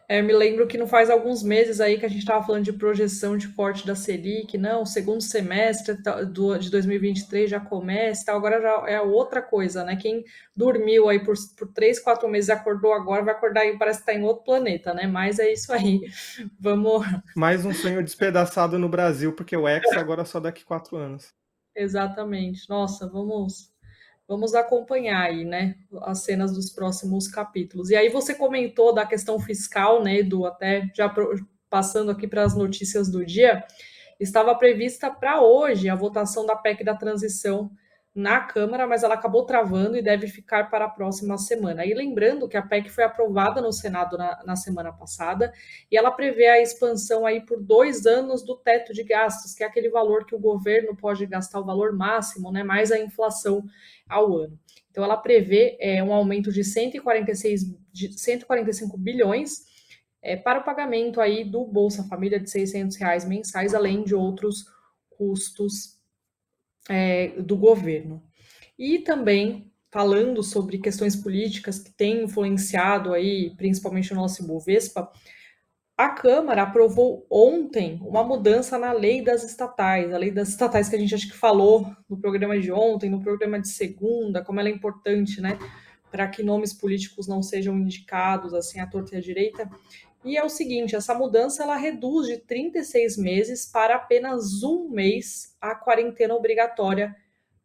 É, 0.07 0.21
me 0.23 0.33
lembro 0.33 0.65
que 0.65 0.77
não 0.77 0.87
faz 0.87 1.09
alguns 1.09 1.43
meses 1.43 1.79
aí 1.79 1.99
que 1.99 2.05
a 2.05 2.09
gente 2.09 2.21
estava 2.21 2.43
falando 2.43 2.63
de 2.63 2.73
projeção 2.73 3.37
de 3.37 3.47
corte 3.49 3.85
da 3.85 3.93
Selic, 3.95 4.57
não, 4.57 4.81
o 4.81 4.85
segundo 4.85 5.21
semestre 5.21 5.95
de 5.95 6.71
2023 6.71 7.49
já 7.49 7.59
começa, 7.59 8.31
agora 8.31 8.59
já 8.59 8.89
é 8.89 8.99
outra 8.99 9.39
coisa, 9.39 9.83
né? 9.83 9.95
Quem 9.95 10.23
dormiu 10.55 11.07
aí 11.07 11.23
por, 11.23 11.35
por 11.55 11.67
três, 11.73 11.99
quatro 11.99 12.27
meses 12.27 12.49
acordou 12.49 12.91
agora, 12.91 13.23
vai 13.23 13.35
acordar 13.35 13.61
aí, 13.61 13.77
parece 13.77 14.03
que 14.03 14.09
está 14.09 14.19
em 14.19 14.23
outro 14.23 14.43
planeta, 14.43 14.95
né? 14.95 15.05
Mas 15.05 15.37
é 15.37 15.53
isso 15.53 15.71
aí. 15.71 16.01
Vamos. 16.59 17.05
Mais 17.35 17.63
um 17.63 17.73
sonho 17.73 18.03
despedaçado 18.03 18.79
no 18.79 18.89
Brasil, 18.89 19.33
porque 19.33 19.55
o 19.55 19.67
X 19.67 19.91
agora 19.93 20.25
só 20.25 20.39
daqui 20.39 20.65
quatro 20.65 20.97
anos. 20.97 21.31
Exatamente. 21.75 22.67
Nossa, 22.67 23.07
vamos 23.07 23.71
vamos 24.29 24.53
acompanhar 24.53 25.23
aí, 25.23 25.43
né, 25.43 25.75
as 26.03 26.19
cenas 26.19 26.53
dos 26.53 26.69
próximos 26.69 27.27
capítulos. 27.27 27.89
E 27.89 27.95
aí 27.95 28.09
você 28.09 28.35
comentou 28.35 28.93
da 28.93 29.03
questão 29.03 29.39
fiscal, 29.39 30.03
né, 30.03 30.19
Edu, 30.19 30.45
até 30.45 30.87
já 30.95 31.11
passando 31.67 32.11
aqui 32.11 32.27
para 32.27 32.43
as 32.43 32.55
notícias 32.55 33.09
do 33.09 33.25
dia, 33.25 33.65
estava 34.19 34.53
prevista 34.53 35.09
para 35.09 35.41
hoje 35.41 35.89
a 35.89 35.95
votação 35.95 36.45
da 36.45 36.55
PEC 36.55 36.83
da 36.83 36.93
transição 36.93 37.71
na 38.19 38.41
Câmara, 38.41 38.85
mas 38.85 39.01
ela 39.01 39.13
acabou 39.13 39.45
travando 39.45 39.95
e 39.95 40.01
deve 40.01 40.27
ficar 40.27 40.69
para 40.69 40.85
a 40.85 40.89
próxima 40.89 41.37
semana. 41.37 41.85
E 41.85 41.93
lembrando 41.93 42.47
que 42.47 42.57
a 42.57 42.61
PEC 42.61 42.89
foi 42.89 43.05
aprovada 43.05 43.61
no 43.61 43.71
Senado 43.71 44.17
na, 44.17 44.43
na, 44.45 44.55
semana 44.55 44.91
passada 44.91 45.53
e 45.89 45.97
ela 45.97 46.11
prevê 46.11 46.47
a 46.47 46.61
expansão 46.61 47.25
aí 47.25 47.41
por 47.41 47.61
dois 47.61 48.05
anos 48.05 48.43
do 48.43 48.55
teto 48.57 48.93
de 48.93 49.03
gastos, 49.03 49.53
que 49.53 49.63
é 49.63 49.67
aquele 49.67 49.89
valor 49.89 50.25
que 50.25 50.35
o 50.35 50.39
governo 50.39 50.95
pode 50.95 51.25
gastar, 51.25 51.61
o 51.61 51.65
valor 51.65 51.93
máximo, 51.93 52.51
né, 52.51 52.61
mais 52.61 52.91
a 52.91 52.99
inflação 52.99 53.63
ao 54.07 54.35
ano. 54.35 54.59
Então 54.91 55.03
ela 55.03 55.17
prevê 55.17 55.77
é, 55.79 56.03
um 56.03 56.13
aumento 56.13 56.51
de 56.51 56.63
146, 56.63 57.61
de 57.91 58.19
145 58.19 58.97
bilhões 58.97 59.69
é, 60.21 60.35
para 60.35 60.59
o 60.59 60.63
pagamento 60.63 61.21
aí 61.21 61.45
do 61.45 61.65
Bolsa 61.65 62.03
Família 62.03 62.39
de 62.39 62.49
600 62.49 62.97
reais 62.97 63.23
mensais, 63.23 63.73
além 63.73 64.03
de 64.03 64.13
outros 64.13 64.65
custos 65.09 65.98
é, 66.89 67.29
do 67.37 67.55
governo. 67.55 68.21
E 68.77 68.99
também 68.99 69.71
falando 69.91 70.43
sobre 70.43 70.77
questões 70.77 71.15
políticas 71.15 71.79
que 71.79 71.91
têm 71.91 72.23
influenciado 72.23 73.13
aí, 73.13 73.51
principalmente 73.55 74.13
o 74.13 74.15
nosso 74.15 74.43
Ibovespa, 74.43 75.11
a 75.97 76.09
Câmara 76.09 76.61
aprovou 76.61 77.25
ontem 77.29 77.99
uma 78.01 78.23
mudança 78.23 78.77
na 78.77 78.93
lei 78.93 79.21
das 79.21 79.43
estatais, 79.43 80.13
a 80.13 80.17
lei 80.17 80.31
das 80.31 80.49
estatais 80.49 80.87
que 80.87 80.95
a 80.95 80.99
gente 80.99 81.13
acho 81.13 81.27
que 81.27 81.35
falou 81.35 81.93
no 82.07 82.17
programa 82.17 82.57
de 82.57 82.71
ontem, 82.71 83.09
no 83.09 83.21
programa 83.21 83.59
de 83.59 83.67
segunda, 83.67 84.41
como 84.43 84.59
ela 84.59 84.69
é 84.69 84.71
importante, 84.71 85.41
né, 85.41 85.59
para 86.09 86.27
que 86.27 86.41
nomes 86.41 86.71
políticos 86.71 87.27
não 87.27 87.43
sejam 87.43 87.77
indicados 87.77 88.53
assim 88.53 88.79
à 88.79 88.87
torta 88.87 89.15
e 89.15 89.17
à 89.17 89.21
direita. 89.21 89.69
E 90.23 90.37
é 90.37 90.43
o 90.43 90.49
seguinte, 90.49 90.95
essa 90.95 91.13
mudança 91.13 91.63
ela 91.63 91.77
reduz 91.77 92.27
de 92.27 92.37
36 92.37 93.17
meses 93.17 93.65
para 93.65 93.95
apenas 93.95 94.63
um 94.63 94.89
mês 94.89 95.55
a 95.61 95.73
quarentena 95.73 96.35
obrigatória 96.35 97.15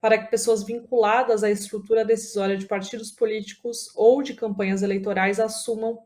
para 0.00 0.18
que 0.18 0.30
pessoas 0.30 0.62
vinculadas 0.62 1.42
à 1.42 1.50
estrutura 1.50 2.04
decisória 2.04 2.56
de 2.56 2.66
partidos 2.66 3.10
políticos 3.10 3.90
ou 3.96 4.22
de 4.22 4.34
campanhas 4.34 4.82
eleitorais 4.82 5.40
assumam 5.40 5.98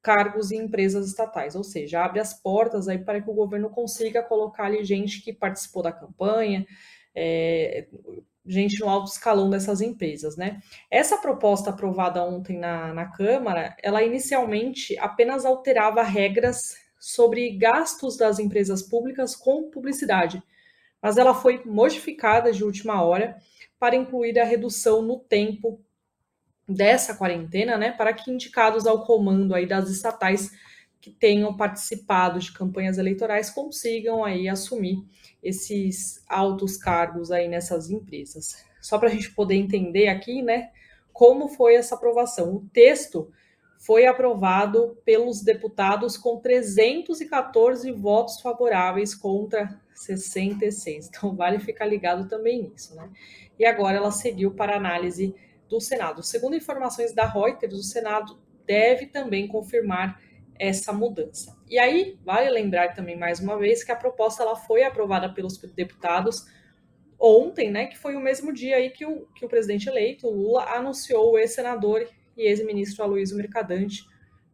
cargos 0.00 0.50
em 0.50 0.60
empresas 0.60 1.06
estatais, 1.06 1.54
ou 1.54 1.62
seja, 1.62 2.04
abre 2.04 2.20
as 2.20 2.34
portas 2.34 2.88
aí 2.88 2.98
para 2.98 3.20
que 3.20 3.30
o 3.30 3.34
governo 3.34 3.70
consiga 3.70 4.22
colocar 4.22 4.64
ali 4.64 4.84
gente 4.84 5.22
que 5.22 5.32
participou 5.32 5.82
da 5.82 5.92
campanha, 5.92 6.66
é, 7.14 7.86
gente 8.46 8.80
no 8.80 8.88
alto 8.88 9.10
escalão 9.10 9.48
dessas 9.48 9.80
empresas, 9.80 10.36
né? 10.36 10.60
Essa 10.90 11.16
proposta 11.16 11.70
aprovada 11.70 12.22
ontem 12.22 12.58
na, 12.58 12.92
na 12.92 13.06
Câmara, 13.06 13.74
ela 13.82 14.02
inicialmente 14.02 14.98
apenas 14.98 15.44
alterava 15.44 16.02
regras 16.02 16.76
sobre 16.98 17.50
gastos 17.56 18.16
das 18.16 18.38
empresas 18.38 18.82
públicas 18.82 19.34
com 19.34 19.70
publicidade, 19.70 20.42
mas 21.00 21.16
ela 21.16 21.34
foi 21.34 21.62
modificada 21.64 22.52
de 22.52 22.64
última 22.64 23.02
hora 23.02 23.36
para 23.78 23.96
incluir 23.96 24.38
a 24.38 24.44
redução 24.44 25.02
no 25.02 25.18
tempo 25.18 25.80
dessa 26.66 27.14
quarentena, 27.14 27.76
né, 27.76 27.92
para 27.92 28.12
que 28.14 28.30
indicados 28.30 28.86
ao 28.86 29.04
comando 29.04 29.54
aí 29.54 29.66
das 29.66 29.90
estatais 29.90 30.50
que 31.04 31.10
tenham 31.10 31.54
participado 31.54 32.38
de 32.38 32.50
campanhas 32.50 32.96
eleitorais 32.96 33.50
consigam 33.50 34.24
aí 34.24 34.48
assumir 34.48 35.04
esses 35.42 36.24
altos 36.26 36.78
cargos 36.78 37.30
aí 37.30 37.46
nessas 37.46 37.90
empresas. 37.90 38.64
Só 38.80 38.96
para 38.96 39.10
a 39.10 39.12
gente 39.12 39.30
poder 39.32 39.54
entender 39.54 40.08
aqui, 40.08 40.40
né, 40.40 40.70
como 41.12 41.46
foi 41.46 41.74
essa 41.74 41.94
aprovação. 41.94 42.54
O 42.54 42.66
texto 42.72 43.30
foi 43.76 44.06
aprovado 44.06 44.96
pelos 45.04 45.42
deputados 45.42 46.16
com 46.16 46.40
314 46.40 47.92
votos 47.92 48.40
favoráveis 48.40 49.14
contra 49.14 49.78
66. 49.94 51.08
Então 51.08 51.36
vale 51.36 51.58
ficar 51.58 51.84
ligado 51.84 52.26
também 52.30 52.62
nisso, 52.62 52.96
né? 52.96 53.10
E 53.58 53.66
agora 53.66 53.98
ela 53.98 54.10
seguiu 54.10 54.52
para 54.54 54.74
análise 54.74 55.34
do 55.68 55.82
Senado. 55.82 56.22
Segundo 56.22 56.56
informações 56.56 57.12
da 57.12 57.26
Reuters, 57.26 57.74
o 57.74 57.82
Senado 57.82 58.38
deve 58.66 59.04
também 59.04 59.46
confirmar 59.46 60.18
essa 60.58 60.92
mudança. 60.92 61.56
E 61.68 61.78
aí, 61.78 62.18
vale 62.24 62.48
lembrar 62.50 62.94
também 62.94 63.16
mais 63.16 63.40
uma 63.40 63.58
vez 63.58 63.82
que 63.82 63.92
a 63.92 63.96
proposta 63.96 64.42
ela 64.42 64.56
foi 64.56 64.84
aprovada 64.84 65.32
pelos 65.32 65.58
deputados 65.58 66.46
ontem, 67.18 67.70
né, 67.70 67.86
que 67.86 67.96
foi 67.96 68.16
o 68.16 68.20
mesmo 68.20 68.52
dia 68.52 68.76
aí 68.76 68.90
que 68.90 69.06
o, 69.06 69.26
que 69.34 69.44
o 69.44 69.48
presidente 69.48 69.88
eleito, 69.88 70.28
Lula, 70.28 70.64
anunciou 70.74 71.32
o 71.32 71.38
ex-senador 71.38 72.06
e 72.36 72.42
ex-ministro 72.42 73.02
Aloysio 73.02 73.36
Mercadante 73.36 74.04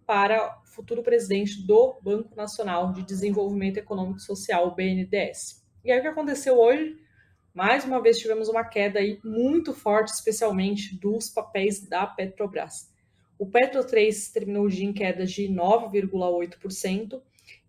para 0.06 0.60
futuro 0.66 1.02
presidente 1.02 1.66
do 1.66 1.98
Banco 2.02 2.34
Nacional 2.36 2.92
de 2.92 3.02
Desenvolvimento 3.02 3.78
Econômico 3.78 4.18
e 4.18 4.22
Social, 4.22 4.68
o 4.68 4.74
BNDES. 4.74 5.64
E 5.84 5.90
aí 5.90 5.98
o 5.98 6.02
que 6.02 6.08
aconteceu 6.08 6.58
hoje? 6.58 6.96
Mais 7.52 7.84
uma 7.84 8.00
vez 8.00 8.18
tivemos 8.18 8.48
uma 8.48 8.64
queda 8.64 9.00
aí 9.00 9.18
muito 9.24 9.74
forte, 9.74 10.12
especialmente 10.12 10.98
dos 10.98 11.28
papéis 11.28 11.86
da 11.88 12.06
Petrobras. 12.06 12.88
O 13.40 13.46
Petro 13.46 13.82
3 13.82 14.28
terminou 14.28 14.66
o 14.66 14.68
dia 14.68 14.84
em 14.84 14.92
queda 14.92 15.24
de 15.24 15.44
9,8% 15.44 17.22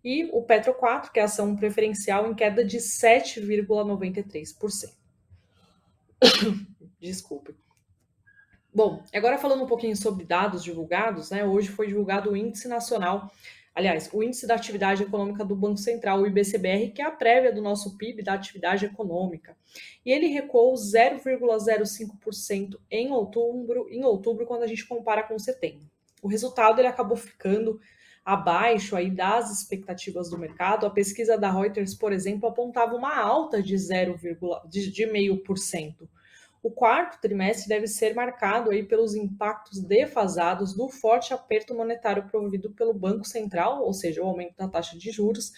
e 0.04 0.28
o 0.30 0.42
Petro 0.42 0.74
4, 0.74 1.10
que 1.10 1.18
é 1.18 1.22
a 1.22 1.24
ação 1.24 1.56
preferencial, 1.56 2.30
em 2.30 2.34
queda 2.34 2.62
de 2.62 2.76
7,93%. 2.76 4.92
Desculpe. 7.00 7.56
Bom, 8.74 9.02
agora 9.14 9.38
falando 9.38 9.64
um 9.64 9.66
pouquinho 9.66 9.96
sobre 9.96 10.26
dados 10.26 10.62
divulgados, 10.62 11.30
né? 11.30 11.42
Hoje 11.42 11.70
foi 11.70 11.86
divulgado 11.86 12.32
o 12.32 12.36
Índice 12.36 12.68
Nacional, 12.68 13.32
aliás, 13.74 14.08
o 14.12 14.22
Índice 14.22 14.46
da 14.46 14.54
Atividade 14.54 15.02
Econômica 15.02 15.44
do 15.44 15.56
Banco 15.56 15.78
Central, 15.78 16.20
o 16.20 16.26
IBCBR, 16.26 16.90
que 16.90 17.02
é 17.02 17.04
a 17.04 17.10
prévia 17.10 17.52
do 17.52 17.62
nosso 17.62 17.96
PIB 17.96 18.22
da 18.22 18.34
atividade 18.34 18.84
econômica. 18.84 19.56
E 20.04 20.12
ele 20.12 20.28
recuou 20.28 20.74
0,05% 20.74 22.78
em 22.90 23.10
outubro, 23.10 23.88
em 23.90 24.04
outubro, 24.04 24.46
quando 24.46 24.62
a 24.62 24.66
gente 24.66 24.86
compara 24.86 25.22
com 25.22 25.38
setembro. 25.38 25.90
O 26.22 26.28
resultado 26.28 26.80
ele 26.80 26.88
acabou 26.88 27.16
ficando 27.16 27.80
abaixo 28.24 28.94
aí 28.94 29.10
das 29.10 29.50
expectativas 29.50 30.30
do 30.30 30.38
mercado. 30.38 30.86
A 30.86 30.90
pesquisa 30.90 31.36
da 31.36 31.50
Reuters, 31.50 31.94
por 31.94 32.12
exemplo, 32.12 32.48
apontava 32.48 32.94
uma 32.94 33.16
alta 33.16 33.62
de 33.62 33.74
0,5%. 33.74 34.68
De, 34.68 34.90
de 34.90 35.06
meio 35.06 35.42
por 35.42 35.58
cento. 35.58 36.08
O 36.62 36.70
quarto 36.70 37.20
trimestre 37.20 37.68
deve 37.68 37.88
ser 37.88 38.14
marcado 38.14 38.70
aí 38.70 38.84
pelos 38.84 39.16
impactos 39.16 39.80
defasados 39.80 40.74
do 40.74 40.88
forte 40.88 41.34
aperto 41.34 41.74
monetário 41.74 42.28
promovido 42.28 42.70
pelo 42.70 42.94
Banco 42.94 43.24
Central, 43.24 43.82
ou 43.82 43.92
seja, 43.92 44.22
o 44.22 44.26
aumento 44.26 44.56
da 44.56 44.68
taxa 44.68 44.96
de 44.96 45.10
juros, 45.10 45.52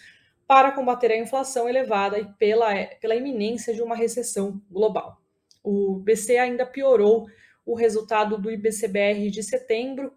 para 0.47 0.71
combater 0.71 1.11
a 1.11 1.17
inflação 1.17 1.69
elevada 1.69 2.19
e 2.19 2.25
pela, 2.33 2.73
pela 2.99 3.15
iminência 3.15 3.73
de 3.73 3.83
uma 3.83 3.95
recessão 3.95 4.59
global. 4.69 5.21
O 5.63 5.95
BC 5.95 6.37
ainda 6.37 6.65
piorou 6.65 7.27
o 7.65 7.75
resultado 7.75 8.37
do 8.37 8.51
IBCBR 8.51 9.29
de 9.29 9.43
setembro 9.43 10.11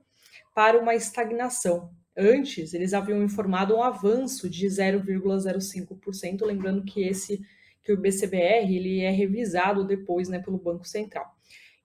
para 0.54 0.78
uma 0.78 0.95
estagnação. 0.95 1.90
Antes, 2.16 2.75
eles 2.75 2.95
haviam 2.95 3.23
informado 3.23 3.76
um 3.76 3.83
avanço 3.83 4.49
de 4.50 4.66
0,05%, 4.66 6.45
lembrando 6.45 6.83
que 6.83 7.07
esse 7.07 7.40
que 7.82 7.92
o 7.92 7.97
BCBR 7.97 8.75
ele 8.75 9.00
é 9.00 9.11
revisado 9.11 9.87
depois 9.87 10.28
né, 10.28 10.38
pelo 10.38 10.58
Banco 10.58 10.87
Central. 10.87 11.26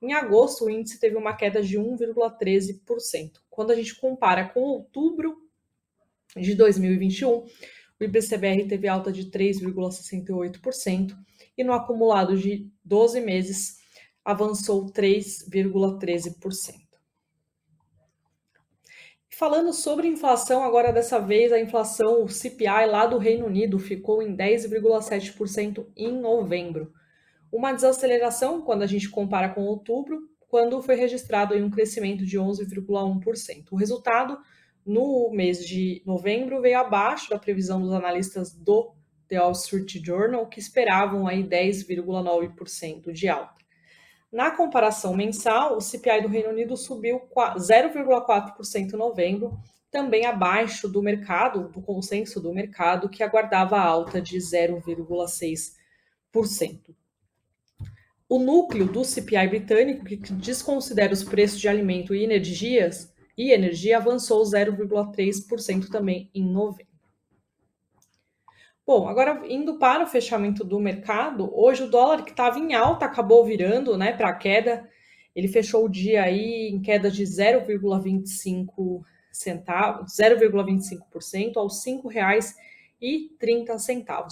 Em 0.01 0.13
agosto, 0.13 0.65
o 0.65 0.69
índice 0.69 0.99
teve 0.99 1.15
uma 1.15 1.33
queda 1.33 1.61
de 1.61 1.79
1,13%. 1.79 3.39
Quando 3.49 3.71
a 3.71 3.75
gente 3.75 3.95
compara 3.95 4.49
com 4.49 4.59
outubro 4.59 5.37
de 6.35 6.55
2021, 6.55 7.45
o 7.99 8.03
IBCBR 8.03 8.67
teve 8.67 8.87
alta 8.87 9.13
de 9.13 9.31
3,68% 9.31 11.15
e 11.57 11.63
no 11.63 11.71
acumulado 11.71 12.35
de 12.35 12.69
12 12.83 13.21
meses 13.21 13.77
avançou 14.25 14.87
3,13%. 14.87 16.82
Falando 19.35 19.73
sobre 19.73 20.07
inflação, 20.07 20.63
agora 20.63 20.93
dessa 20.93 21.19
vez 21.19 21.51
a 21.51 21.59
inflação, 21.59 22.23
o 22.23 22.29
CPI 22.29 22.85
lá 22.87 23.07
do 23.07 23.17
Reino 23.17 23.47
Unido 23.47 23.79
ficou 23.79 24.21
em 24.21 24.35
10,7% 24.35 25.87
em 25.97 26.11
novembro. 26.11 26.93
Uma 27.51 27.73
desaceleração 27.73 28.61
quando 28.61 28.83
a 28.83 28.87
gente 28.87 29.09
compara 29.09 29.49
com 29.49 29.63
outubro, 29.63 30.29
quando 30.47 30.79
foi 30.83 30.95
registrado 30.95 31.55
um 31.55 31.71
crescimento 31.71 32.23
de 32.23 32.37
11,1%. 32.37 33.65
O 33.71 33.75
resultado 33.75 34.37
no 34.85 35.31
mês 35.31 35.65
de 35.65 36.03
novembro 36.05 36.61
veio 36.61 36.77
abaixo 36.77 37.31
da 37.31 37.39
previsão 37.39 37.81
dos 37.81 37.91
analistas 37.91 38.53
do 38.53 38.93
The 39.27 39.41
Wall 39.41 39.53
Street 39.53 39.95
Journal, 40.05 40.45
que 40.45 40.59
esperavam 40.59 41.27
aí 41.27 41.43
10,9% 41.43 43.11
de 43.11 43.27
alta. 43.27 43.62
Na 44.33 44.49
comparação 44.49 45.15
mensal, 45.15 45.77
o 45.77 45.81
CPI 45.81 46.23
do 46.23 46.27
Reino 46.27 46.49
Unido 46.49 46.75
subiu 46.75 47.21
0,4% 47.35 48.93
em 48.93 48.97
novembro, 48.97 49.55
também 49.91 50.25
abaixo 50.25 50.89
do 50.89 51.03
mercado, 51.03 51.69
do 51.69 51.79
consenso 51.79 52.41
do 52.41 52.51
mercado, 52.51 53.07
que 53.07 53.21
aguardava 53.21 53.79
alta 53.79 54.19
de 54.19 54.35
0,6%. 54.39 56.95
O 58.27 58.39
núcleo 58.39 58.87
do 58.87 59.05
CPI 59.05 59.49
britânico, 59.49 60.03
que 60.03 60.17
desconsidera 60.17 61.13
os 61.13 61.23
preços 61.23 61.59
de 61.59 61.67
alimento 61.67 62.15
e 62.15 62.23
energias, 62.23 63.13
e 63.37 63.51
energia 63.51 63.97
avançou 63.97 64.41
0,3% 64.41 65.91
também 65.91 66.31
em 66.33 66.43
novembro. 66.43 66.92
Bom, 68.85 69.07
agora 69.07 69.41
indo 69.47 69.79
para 69.79 70.03
o 70.03 70.07
fechamento 70.07 70.61
do 70.61 70.77
mercado, 70.77 71.49
hoje 71.57 71.83
o 71.83 71.89
dólar 71.89 72.25
que 72.25 72.31
estava 72.31 72.59
em 72.59 72.73
alta 72.73 73.05
acabou 73.05 73.45
virando 73.45 73.97
né, 73.97 74.11
para 74.11 74.27
a 74.27 74.35
queda. 74.35 74.85
Ele 75.33 75.47
fechou 75.47 75.85
o 75.85 75.89
dia 75.89 76.23
aí 76.23 76.69
em 76.69 76.81
queda 76.81 77.09
de 77.09 77.23
0,25 77.23 79.01
centavos, 79.31 80.11
0,25% 80.19 81.55
aos 81.55 81.85
R$ 81.85 81.93
5,30. 81.93 84.27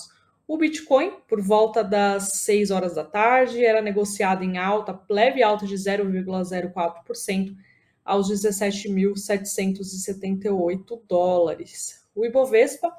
O 0.46 0.58
Bitcoin, 0.58 1.14
por 1.30 1.42
volta 1.42 1.82
das 1.82 2.42
6 2.44 2.72
horas 2.72 2.96
da 2.96 3.06
tarde, 3.06 3.64
era 3.64 3.82
negociado 3.82 4.44
em 4.44 4.58
alta, 4.58 5.02
leve 5.10 5.42
alta 5.42 5.66
de 5.66 5.76
0,04% 5.76 7.56
aos 8.04 8.30
17.778 8.30 11.02
dólares. 11.08 12.02
O 12.14 12.26
Ibovespa 12.26 12.92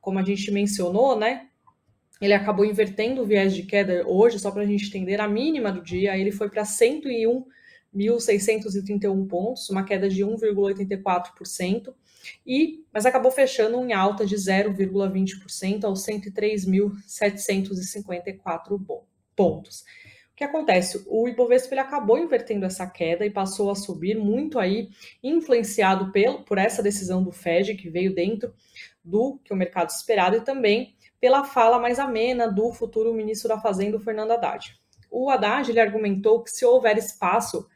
como 0.00 0.18
a 0.18 0.22
gente 0.22 0.50
mencionou, 0.50 1.18
né? 1.18 1.48
Ele 2.20 2.34
acabou 2.34 2.64
invertendo 2.64 3.22
o 3.22 3.26
viés 3.26 3.54
de 3.54 3.62
queda 3.62 4.04
hoje, 4.06 4.38
só 4.38 4.50
para 4.50 4.62
a 4.62 4.66
gente 4.66 4.86
entender, 4.86 5.20
a 5.20 5.28
mínima 5.28 5.72
do 5.72 5.82
dia, 5.82 6.18
ele 6.18 6.30
foi 6.30 6.50
para 6.50 6.62
101.631 6.62 9.26
pontos, 9.26 9.70
uma 9.70 9.84
queda 9.84 10.06
de 10.08 10.22
1,84%, 10.22 11.94
e 12.46 12.84
mas 12.92 13.06
acabou 13.06 13.30
fechando 13.30 13.82
em 13.82 13.94
alta 13.94 14.26
de 14.26 14.36
0,20% 14.36 15.84
aos 15.84 16.04
103.754 16.04 18.78
pontos. 19.34 19.86
Que 20.40 20.44
acontece? 20.44 21.04
O 21.06 21.28
Ibovespa 21.28 21.74
ele 21.74 21.82
acabou 21.82 22.16
invertendo 22.16 22.64
essa 22.64 22.86
queda 22.86 23.26
e 23.26 23.30
passou 23.30 23.70
a 23.70 23.74
subir 23.74 24.16
muito 24.16 24.58
aí, 24.58 24.88
influenciado 25.22 26.10
pelo, 26.12 26.42
por 26.44 26.56
essa 26.56 26.82
decisão 26.82 27.22
do 27.22 27.30
Fed, 27.30 27.74
que 27.74 27.90
veio 27.90 28.14
dentro 28.14 28.54
do 29.04 29.38
que 29.44 29.52
o 29.52 29.56
mercado 29.56 29.90
esperado 29.90 30.38
e 30.38 30.40
também 30.40 30.96
pela 31.20 31.44
fala 31.44 31.78
mais 31.78 31.98
amena 31.98 32.50
do 32.50 32.72
futuro 32.72 33.12
ministro 33.12 33.50
da 33.50 33.60
Fazenda, 33.60 34.00
Fernando 34.00 34.30
Haddad. 34.30 34.80
O 35.10 35.28
Haddad 35.28 35.70
ele 35.70 35.78
argumentou 35.78 36.42
que 36.42 36.50
se 36.50 36.64
houver 36.64 36.96
espaço 36.96 37.68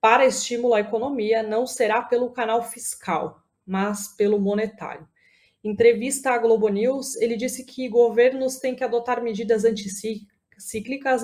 para 0.00 0.26
estímulo 0.26 0.74
à 0.74 0.80
economia, 0.80 1.44
não 1.44 1.68
será 1.68 2.02
pelo 2.02 2.32
canal 2.32 2.64
fiscal, 2.64 3.44
mas 3.64 4.08
pelo 4.16 4.40
monetário. 4.40 5.06
Em 5.62 5.70
entrevista 5.70 6.32
à 6.32 6.38
Globo 6.38 6.68
News, 6.68 7.14
ele 7.14 7.36
disse 7.36 7.64
que 7.64 7.88
governos 7.88 8.56
têm 8.56 8.74
que 8.74 8.82
adotar 8.82 9.22
medidas 9.22 9.64
anticíclicas 9.64 10.36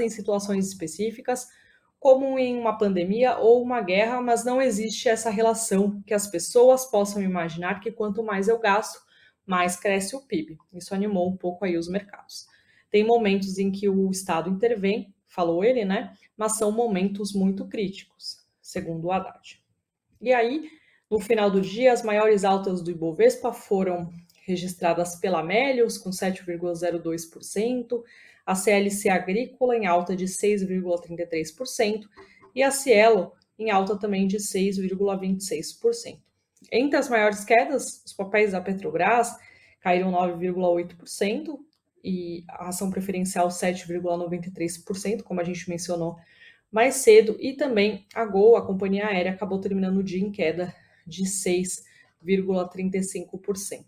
em 0.01 0.09
situações 0.09 0.67
específicas, 0.69 1.49
como 1.99 2.39
em 2.39 2.59
uma 2.59 2.77
pandemia 2.77 3.39
ou 3.39 3.63
uma 3.63 3.81
guerra, 3.81 4.21
mas 4.21 4.45
não 4.45 4.61
existe 4.61 5.09
essa 5.09 5.31
relação 5.31 6.03
que 6.07 6.13
as 6.13 6.27
pessoas 6.27 6.85
possam 6.85 7.23
imaginar 7.23 7.81
que 7.81 7.91
quanto 7.91 8.23
mais 8.23 8.47
eu 8.47 8.59
gasto, 8.59 9.01
mais 9.47 9.77
cresce 9.77 10.15
o 10.15 10.21
PIB. 10.21 10.59
Isso 10.73 10.95
animou 10.95 11.29
um 11.29 11.37
pouco 11.37 11.65
aí 11.65 11.77
os 11.77 11.89
mercados. 11.89 12.47
Tem 12.91 13.05
momentos 13.05 13.59
em 13.59 13.73
que 13.73 13.89
o 13.89 14.11
Estado 14.11 14.51
intervém, 14.51 15.15
falou 15.27 15.65
ele, 15.65 15.85
né? 15.85 16.15
Mas 16.37 16.57
são 16.57 16.71
momentos 16.71 17.33
muito 17.33 17.67
críticos, 17.67 18.39
segundo 18.61 19.07
o 19.07 19.13
Haddad. 19.13 19.61
E 20.21 20.33
aí, 20.33 20.69
no 21.11 21.19
final 21.19 21.51
do 21.51 21.61
dia, 21.61 21.93
as 21.93 22.03
maiores 22.03 22.45
altas 22.45 22.83
do 22.83 22.91
Ibovespa 22.91 23.53
foram 23.53 24.11
registradas 24.47 25.17
pela 25.17 25.43
Melius, 25.43 25.99
com 25.99 26.11
7,02%, 26.11 28.03
a 28.45 28.55
CLC 28.55 29.09
Agrícola 29.09 29.77
em 29.77 29.87
alta 29.87 30.15
de 30.15 30.27
6,33% 30.27 32.03
e 32.55 32.63
a 32.63 32.71
Cielo 32.71 33.33
em 33.59 33.71
alta 33.71 33.99
também 33.99 34.27
de 34.27 34.37
6,26%. 34.39 36.19
Entre 36.73 36.97
as 36.97 37.09
maiores 37.09 37.45
quedas, 37.45 38.03
os 38.05 38.13
papéis 38.13 38.53
da 38.53 38.61
Petrobras 38.61 39.35
caíram 39.81 40.13
9,8% 40.13 41.59
e 42.03 42.45
a 42.49 42.69
ação 42.69 42.91
preferencial 42.91 43.49
7,93%, 43.49 45.23
como 45.23 45.41
a 45.41 45.45
gente 45.45 45.69
mencionou 45.69 46.17
mais 46.71 46.97
cedo, 46.97 47.37
e 47.39 47.55
também 47.55 48.07
a 48.15 48.25
Gol, 48.25 48.57
a 48.57 48.67
companhia 48.67 49.07
aérea, 49.07 49.33
acabou 49.33 49.61
terminando 49.61 49.99
o 49.99 50.03
dia 50.03 50.21
em 50.21 50.33
queda 50.33 50.75
de 51.07 51.25
6,2%. 51.25 53.85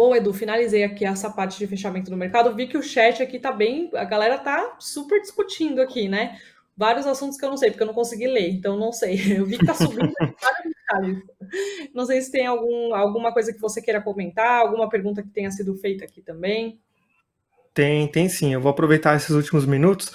Bom, 0.00 0.16
Edu, 0.16 0.32
finalizei 0.32 0.82
aqui 0.82 1.04
essa 1.04 1.28
parte 1.28 1.58
de 1.58 1.66
fechamento 1.66 2.10
do 2.10 2.16
mercado. 2.16 2.54
Vi 2.54 2.66
que 2.66 2.78
o 2.78 2.82
chat 2.82 3.22
aqui 3.22 3.38
tá 3.38 3.52
bem, 3.52 3.90
a 3.94 4.04
galera 4.04 4.38
tá 4.38 4.76
super 4.78 5.20
discutindo 5.20 5.82
aqui, 5.82 6.08
né? 6.08 6.38
Vários 6.74 7.06
assuntos 7.06 7.36
que 7.36 7.44
eu 7.44 7.50
não 7.50 7.58
sei, 7.58 7.70
porque 7.70 7.82
eu 7.82 7.86
não 7.86 7.92
consegui 7.92 8.26
ler, 8.26 8.48
então 8.48 8.78
não 8.78 8.92
sei. 8.92 9.16
Eu 9.36 9.44
vi 9.44 9.58
que 9.58 9.66
tá 9.66 9.74
subindo 9.74 10.10
várias 10.18 10.64
mensagens. 10.64 11.22
Não 11.92 12.06
sei 12.06 12.22
se 12.22 12.32
tem 12.32 12.46
algum, 12.46 12.94
alguma 12.94 13.30
coisa 13.30 13.52
que 13.52 13.60
você 13.60 13.82
queira 13.82 14.00
comentar, 14.00 14.60
alguma 14.60 14.88
pergunta 14.88 15.22
que 15.22 15.28
tenha 15.28 15.50
sido 15.50 15.74
feita 15.74 16.06
aqui 16.06 16.22
também. 16.22 16.80
Tem, 17.74 18.08
tem 18.08 18.26
sim. 18.26 18.54
Eu 18.54 18.60
vou 18.62 18.70
aproveitar 18.70 19.14
esses 19.16 19.28
últimos 19.30 19.66
minutos 19.66 20.14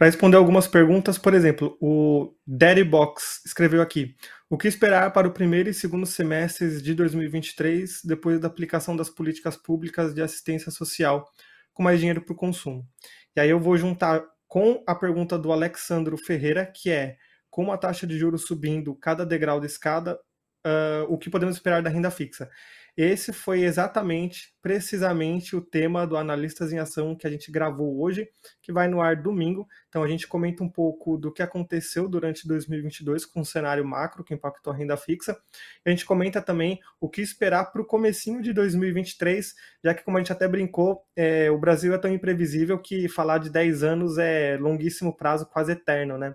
para 0.00 0.06
responder 0.06 0.38
algumas 0.38 0.66
perguntas. 0.66 1.18
Por 1.18 1.34
exemplo, 1.34 1.76
o 1.78 2.34
Daddy 2.46 2.82
Box 2.82 3.42
escreveu 3.44 3.82
aqui: 3.82 4.16
o 4.48 4.56
que 4.56 4.66
esperar 4.66 5.12
para 5.12 5.28
o 5.28 5.30
primeiro 5.30 5.68
e 5.68 5.74
segundo 5.74 6.06
semestres 6.06 6.82
de 6.82 6.94
2023, 6.94 8.00
depois 8.04 8.40
da 8.40 8.48
aplicação 8.48 8.96
das 8.96 9.10
políticas 9.10 9.58
públicas 9.58 10.14
de 10.14 10.22
assistência 10.22 10.72
social, 10.72 11.30
com 11.74 11.82
mais 11.82 11.98
dinheiro 11.98 12.22
para 12.22 12.32
o 12.32 12.36
consumo? 12.36 12.88
E 13.36 13.40
aí 13.40 13.50
eu 13.50 13.60
vou 13.60 13.76
juntar 13.76 14.24
com 14.48 14.82
a 14.86 14.94
pergunta 14.94 15.38
do 15.38 15.52
Alexandro 15.52 16.16
Ferreira, 16.16 16.64
que 16.64 16.90
é: 16.90 17.18
como 17.50 17.70
a 17.70 17.76
taxa 17.76 18.06
de 18.06 18.18
juros 18.18 18.46
subindo 18.46 18.94
cada 18.94 19.26
degrau 19.26 19.60
da 19.60 19.66
escada, 19.66 20.18
uh, 20.66 21.04
o 21.10 21.18
que 21.18 21.28
podemos 21.28 21.56
esperar 21.56 21.82
da 21.82 21.90
renda 21.90 22.10
fixa? 22.10 22.48
Esse 22.96 23.32
foi 23.32 23.62
exatamente, 23.62 24.52
precisamente, 24.60 25.54
o 25.54 25.60
tema 25.60 26.06
do 26.06 26.16
Analistas 26.16 26.72
em 26.72 26.78
Ação 26.78 27.14
que 27.14 27.26
a 27.26 27.30
gente 27.30 27.50
gravou 27.50 28.00
hoje, 28.00 28.28
que 28.60 28.72
vai 28.72 28.88
no 28.88 29.00
ar 29.00 29.16
domingo. 29.16 29.68
Então 29.88 30.02
a 30.02 30.08
gente 30.08 30.26
comenta 30.26 30.62
um 30.62 30.68
pouco 30.68 31.16
do 31.16 31.32
que 31.32 31.42
aconteceu 31.42 32.08
durante 32.08 32.46
2022 32.46 33.24
com 33.24 33.40
o 33.40 33.44
cenário 33.44 33.84
macro 33.84 34.24
que 34.24 34.34
impactou 34.34 34.72
a 34.72 34.76
renda 34.76 34.96
fixa. 34.96 35.38
A 35.84 35.90
gente 35.90 36.04
comenta 36.04 36.42
também 36.42 36.80
o 37.00 37.08
que 37.08 37.20
esperar 37.20 37.66
para 37.72 37.82
o 37.82 37.86
comecinho 37.86 38.42
de 38.42 38.52
2023, 38.52 39.54
já 39.84 39.94
que, 39.94 40.02
como 40.02 40.16
a 40.16 40.20
gente 40.20 40.32
até 40.32 40.48
brincou, 40.48 41.04
é, 41.14 41.50
o 41.50 41.58
Brasil 41.58 41.94
é 41.94 41.98
tão 41.98 42.12
imprevisível 42.12 42.78
que 42.78 43.08
falar 43.08 43.38
de 43.38 43.50
10 43.50 43.82
anos 43.82 44.18
é 44.18 44.56
longuíssimo 44.58 45.16
prazo, 45.16 45.46
quase 45.46 45.72
eterno, 45.72 46.18
né? 46.18 46.34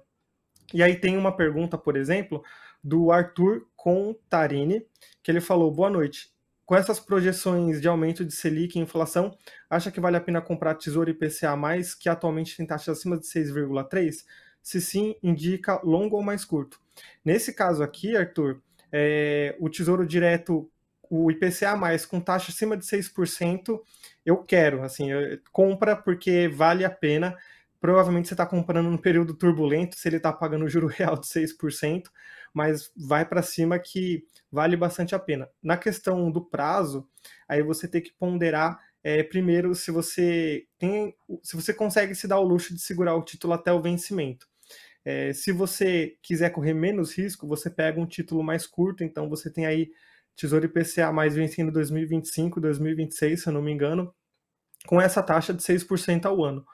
E 0.74 0.82
aí 0.82 0.96
tem 0.96 1.16
uma 1.16 1.36
pergunta, 1.36 1.78
por 1.78 1.96
exemplo, 1.96 2.44
do 2.84 3.12
Arthur 3.12 3.68
Contarini, 3.76 4.86
que 5.22 5.30
ele 5.32 5.42
falou: 5.42 5.72
Boa 5.72 5.90
noite 5.90 6.35
com 6.66 6.76
essas 6.76 7.00
projeções 7.00 7.80
de 7.80 7.88
aumento 7.88 8.26
de 8.26 8.34
Selic 8.34 8.78
e 8.78 8.82
inflação, 8.82 9.38
acha 9.70 9.92
que 9.92 10.00
vale 10.00 10.18
a 10.18 10.22
pena 10.22 10.42
comprar 10.42 10.76
Tesouro 10.76 11.10
IPCA+, 11.10 11.56
que 12.00 12.10
atualmente 12.10 12.58
tem 12.58 12.66
taxa 12.66 12.92
acima 12.92 13.18
de 13.18 13.26
6,3? 13.26 14.26
Se 14.62 14.82
sim, 14.82 15.16
indica 15.22 15.80
longo 15.84 16.16
ou 16.16 16.24
mais 16.24 16.44
curto. 16.44 16.80
Nesse 17.24 17.54
caso 17.54 17.84
aqui, 17.84 18.18
Arthur, 18.18 18.62
é, 18.92 19.56
o 19.60 19.70
Tesouro 19.70 20.08
Direto, 20.08 20.70
o 21.08 21.30
IPCA+, 21.30 21.78
com 22.10 22.20
taxa 22.20 22.52
acima 22.52 22.76
de 22.76 22.86
6%, 22.86 23.80
eu 24.26 24.38
quero, 24.38 24.82
assim, 24.82 25.12
eu, 25.12 25.40
compra 25.52 25.96
porque 25.96 26.48
vale 26.48 26.84
a 26.84 26.90
pena. 26.90 27.38
Provavelmente 27.86 28.28
você 28.28 28.34
está 28.34 28.48
comprando 28.48 28.90
num 28.90 28.98
período 28.98 29.36
turbulento, 29.36 29.96
se 29.96 30.10
ele 30.10 30.18
está 30.18 30.34
pagando 30.34 30.68
juro 30.68 30.88
real 30.88 31.16
de 31.20 31.28
6%, 31.28 32.10
mas 32.52 32.92
vai 32.98 33.24
para 33.24 33.44
cima 33.44 33.78
que 33.78 34.26
vale 34.52 34.76
bastante 34.76 35.14
a 35.14 35.20
pena. 35.20 35.48
Na 35.62 35.78
questão 35.78 36.32
do 36.32 36.44
prazo, 36.44 37.08
aí 37.48 37.62
você 37.62 37.88
tem 37.88 38.02
que 38.02 38.12
ponderar 38.18 38.80
é, 39.04 39.22
primeiro 39.22 39.76
se 39.76 39.92
você 39.92 40.66
tem, 40.80 41.16
se 41.44 41.56
você 41.56 41.76
consegue 41.76 42.16
se 42.16 42.28
dar 42.28 42.40
o 42.40 42.44
luxo 42.44 42.74
de 42.74 42.82
segurar 42.82 43.14
o 43.14 43.24
título 43.24 43.54
até 43.54 43.72
o 43.72 43.84
vencimento. 43.84 44.48
É, 45.06 45.32
se 45.32 45.52
você 45.52 46.18
quiser 46.24 46.50
correr 46.50 46.74
menos 46.74 47.16
risco, 47.16 47.48
você 47.48 47.70
pega 47.70 48.02
um 48.02 48.08
título 48.08 48.42
mais 48.42 48.66
curto, 48.66 49.04
então 49.04 49.30
você 49.30 49.48
tem 49.54 49.68
aí 49.68 49.92
Tesouro 50.36 50.66
IPCA 50.66 51.12
mais 51.12 51.36
vencendo 51.36 51.72
2025, 51.72 52.60
2026, 52.60 53.44
se 53.44 53.48
eu 53.48 53.54
não 53.54 53.62
me 53.62 53.72
engano, 53.72 54.12
com 54.88 55.00
essa 55.00 55.22
taxa 55.22 55.54
de 55.54 55.62
6% 55.62 56.26
ao 56.26 56.44
ano. 56.44 56.66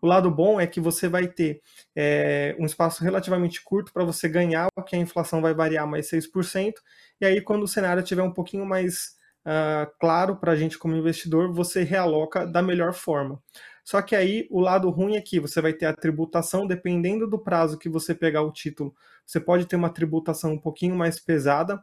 O 0.00 0.06
lado 0.06 0.30
bom 0.30 0.60
é 0.60 0.66
que 0.66 0.80
você 0.80 1.08
vai 1.08 1.28
ter 1.28 1.60
é, 1.94 2.56
um 2.58 2.66
espaço 2.66 3.04
relativamente 3.04 3.62
curto 3.62 3.92
para 3.92 4.04
você 4.04 4.28
ganhar, 4.28 4.68
que 4.86 4.96
a 4.96 4.98
inflação 4.98 5.42
vai 5.42 5.54
variar 5.54 5.86
mais 5.86 6.08
6%, 6.08 6.74
e 7.20 7.26
aí 7.26 7.40
quando 7.40 7.62
o 7.62 7.68
cenário 7.68 8.02
estiver 8.02 8.22
um 8.22 8.32
pouquinho 8.32 8.64
mais 8.64 9.16
uh, 9.46 9.90
claro 10.00 10.36
para 10.36 10.52
a 10.52 10.56
gente 10.56 10.78
como 10.78 10.96
investidor, 10.96 11.52
você 11.52 11.82
realoca 11.82 12.46
da 12.46 12.62
melhor 12.62 12.92
forma. 12.92 13.40
Só 13.84 14.00
que 14.00 14.14
aí 14.14 14.46
o 14.50 14.60
lado 14.60 14.88
ruim 14.90 15.16
é 15.16 15.20
que 15.20 15.40
você 15.40 15.60
vai 15.60 15.72
ter 15.72 15.86
a 15.86 15.94
tributação, 15.94 16.66
dependendo 16.66 17.26
do 17.26 17.38
prazo 17.38 17.78
que 17.78 17.88
você 17.88 18.14
pegar 18.14 18.42
o 18.42 18.52
título, 18.52 18.94
você 19.26 19.40
pode 19.40 19.66
ter 19.66 19.76
uma 19.76 19.90
tributação 19.90 20.52
um 20.52 20.58
pouquinho 20.58 20.94
mais 20.94 21.18
pesada, 21.18 21.80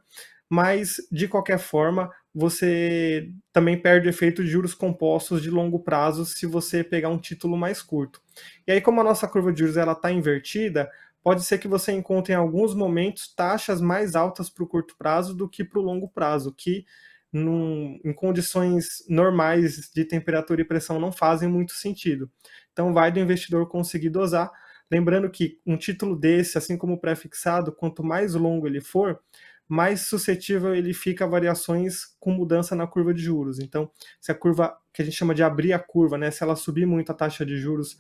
mas 0.49 0.95
de 1.12 1.27
qualquer 1.27 1.60
forma 1.60 2.10
você 2.38 3.32
também 3.52 3.76
perde 3.82 4.08
o 4.08 4.12
efeito 4.12 4.43
de 4.43 4.50
juros 4.50 4.76
compostos 4.76 5.41
de 5.41 5.50
longo 5.50 5.80
prazo 5.80 6.23
se 6.23 6.45
você 6.45 6.84
pegar 6.84 7.10
um 7.10 7.17
título 7.17 7.58
mais 7.58 7.82
curto. 7.82 8.21
E 8.67 8.71
aí, 8.71 8.80
como 8.80 9.02
a 9.02 9.04
nossa 9.04 9.28
curva 9.28 9.52
de 9.52 9.60
juros 9.62 9.76
está 9.76 10.12
invertida, 10.12 10.88
pode 11.23 11.43
ser 11.43 11.58
que 11.58 11.67
você 11.67 11.91
encontre 11.91 12.34
em 12.34 12.36
alguns 12.36 12.76
momentos 12.76 13.34
taxas 13.34 13.82
mais 13.82 14.15
altas 14.15 14.52
para 14.52 14.63
o 14.63 14.67
curto 14.67 14.95
prazo 15.00 15.34
do 15.34 15.50
que 15.50 15.63
para 15.63 15.80
o 15.80 15.82
longo 15.82 16.08
prazo, 16.08 16.54
que 16.54 16.86
num, 17.34 18.00
em 18.06 18.13
condições 18.13 19.04
normais 19.10 19.89
de 19.91 20.06
temperatura 20.06 20.62
e 20.62 20.65
pressão 20.65 21.00
não 21.00 21.12
fazem 21.12 21.50
muito 21.50 21.71
sentido. 21.71 22.30
Então, 22.71 22.93
vai 22.93 23.12
do 23.12 23.19
investidor 23.19 23.67
conseguir 23.67 24.12
dosar. 24.12 24.52
Lembrando 24.91 25.28
que 25.28 25.60
um 25.65 25.76
título 25.76 26.15
desse, 26.15 26.56
assim 26.56 26.78
como 26.78 26.93
o 26.93 27.00
pré-fixado, 27.00 27.71
quanto 27.71 28.04
mais 28.04 28.36
longo 28.36 28.67
ele 28.67 28.80
for, 28.80 29.19
mais 29.67 30.01
suscetível 30.01 30.73
ele 30.73 30.93
fica 30.93 31.25
a 31.25 31.27
variações 31.27 32.06
com 32.19 32.32
mudança 32.32 32.75
na 32.75 32.88
curva 32.88 33.13
de 33.13 33.21
juros. 33.21 33.60
Então, 33.60 33.91
se 34.21 34.32
a 34.32 34.36
curva, 34.36 34.77
que 34.93 35.01
a 35.01 35.06
gente 35.06 35.17
chama 35.17 35.36
de 35.36 35.43
abrir 35.43 35.73
a 35.73 35.80
curva, 35.80 36.17
né, 36.17 36.32
se 36.32 36.41
ela 36.43 36.56
subir 36.56 36.86
muito 36.86 37.12
a 37.12 37.15
taxa 37.15 37.45
de 37.45 37.58
juros 37.58 37.97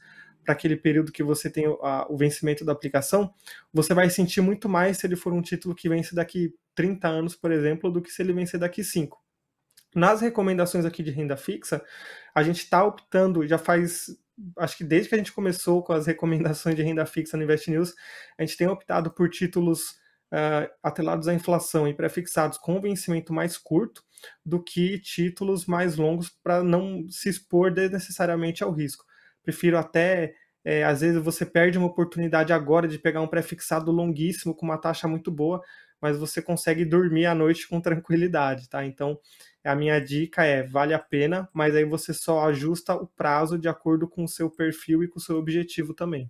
para 0.47 0.53
aquele 0.53 0.77
período 0.77 1.11
que 1.11 1.21
você 1.21 1.49
tem 1.49 1.65
a, 1.83 2.07
o 2.09 2.15
vencimento 2.15 2.63
da 2.63 2.71
aplicação, 2.71 3.33
você 3.73 3.93
vai 3.93 4.09
sentir 4.09 4.39
muito 4.39 4.69
mais 4.69 4.97
se 4.97 5.05
ele 5.05 5.17
for 5.17 5.33
um 5.33 5.41
título 5.41 5.75
que 5.75 5.89
vence 5.89 6.15
daqui 6.15 6.55
30 6.73 7.05
anos, 7.05 7.35
por 7.35 7.51
exemplo, 7.51 7.91
do 7.91 8.01
que 8.01 8.09
se 8.09 8.21
ele 8.21 8.31
vencer 8.31 8.57
daqui 8.57 8.81
5. 8.81 9.21
Nas 9.93 10.21
recomendações 10.21 10.85
aqui 10.85 11.03
de 11.03 11.11
renda 11.11 11.35
fixa, 11.35 11.83
a 12.33 12.43
gente 12.43 12.59
está 12.59 12.85
optando, 12.85 13.45
já 13.45 13.57
faz, 13.57 14.07
acho 14.57 14.77
que 14.77 14.85
desde 14.85 15.09
que 15.09 15.15
a 15.15 15.17
gente 15.17 15.33
começou 15.33 15.83
com 15.83 15.91
as 15.91 16.07
recomendações 16.07 16.75
de 16.77 16.81
renda 16.81 17.05
fixa 17.05 17.35
no 17.35 17.43
Invest 17.43 17.69
News, 17.69 17.93
a 18.37 18.43
gente 18.43 18.55
tem 18.55 18.67
optado 18.67 19.11
por 19.11 19.29
títulos 19.29 19.99
uh, 20.31 20.69
atrelados 20.83 21.27
à 21.27 21.33
inflação 21.33 21.87
e 21.87 21.93
prefixados 21.93 22.57
com 22.57 22.81
vencimento 22.81 23.33
mais 23.33 23.57
curto 23.57 24.03
do 24.45 24.61
que 24.61 24.99
títulos 24.99 25.65
mais 25.65 25.95
longos 25.95 26.29
para 26.43 26.63
não 26.63 27.07
se 27.09 27.29
expor 27.29 27.71
desnecessariamente 27.71 28.63
ao 28.63 28.71
risco. 28.71 29.05
Prefiro 29.43 29.77
até, 29.77 30.33
é, 30.63 30.83
às 30.83 31.01
vezes 31.01 31.21
você 31.21 31.45
perde 31.45 31.77
uma 31.77 31.87
oportunidade 31.87 32.51
agora 32.51 32.87
de 32.87 32.99
pegar 32.99 33.21
um 33.21 33.27
prefixado 33.27 33.91
longuíssimo 33.91 34.55
com 34.55 34.65
uma 34.65 34.77
taxa 34.77 35.07
muito 35.07 35.31
boa, 35.31 35.61
mas 36.01 36.17
você 36.17 36.41
consegue 36.41 36.85
dormir 36.85 37.25
à 37.25 37.33
noite 37.33 37.67
com 37.67 37.81
tranquilidade, 37.81 38.69
tá? 38.69 38.85
Então, 38.85 39.19
a 39.63 39.75
minha 39.75 39.99
dica 39.99 40.43
é, 40.43 40.63
vale 40.63 40.93
a 40.93 40.99
pena, 40.99 41.49
mas 41.53 41.75
aí 41.75 41.85
você 41.85 42.13
só 42.13 42.47
ajusta 42.47 42.93
o 42.93 43.07
prazo 43.07 43.57
de 43.57 43.67
acordo 43.67 44.07
com 44.07 44.23
o 44.23 44.27
seu 44.27 44.49
perfil 44.49 45.03
e 45.03 45.07
com 45.07 45.17
o 45.17 45.21
seu 45.21 45.37
objetivo 45.37 45.93
também. 45.93 46.29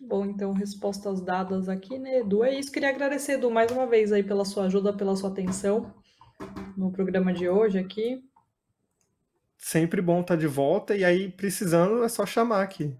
Bom, 0.00 0.26
então, 0.26 0.52
respostas 0.52 1.20
dadas 1.20 1.68
aqui, 1.68 1.98
né, 1.98 2.18
Edu? 2.18 2.44
É 2.44 2.58
isso. 2.58 2.70
Queria 2.70 2.90
agradecer, 2.90 3.34
Edu, 3.34 3.50
mais 3.50 3.70
uma 3.70 3.86
vez 3.86 4.12
aí 4.12 4.22
pela 4.22 4.44
sua 4.44 4.64
ajuda, 4.64 4.92
pela 4.92 5.16
sua 5.16 5.30
atenção 5.30 5.94
no 6.76 6.90
programa 6.90 7.32
de 7.32 7.48
hoje 7.48 7.78
aqui. 7.78 8.22
Sempre 9.56 10.02
bom 10.02 10.20
estar 10.20 10.36
de 10.36 10.46
volta, 10.46 10.94
e 10.96 11.04
aí, 11.04 11.30
precisando, 11.30 12.04
é 12.04 12.08
só 12.08 12.26
chamar 12.26 12.62
aqui. 12.62 12.94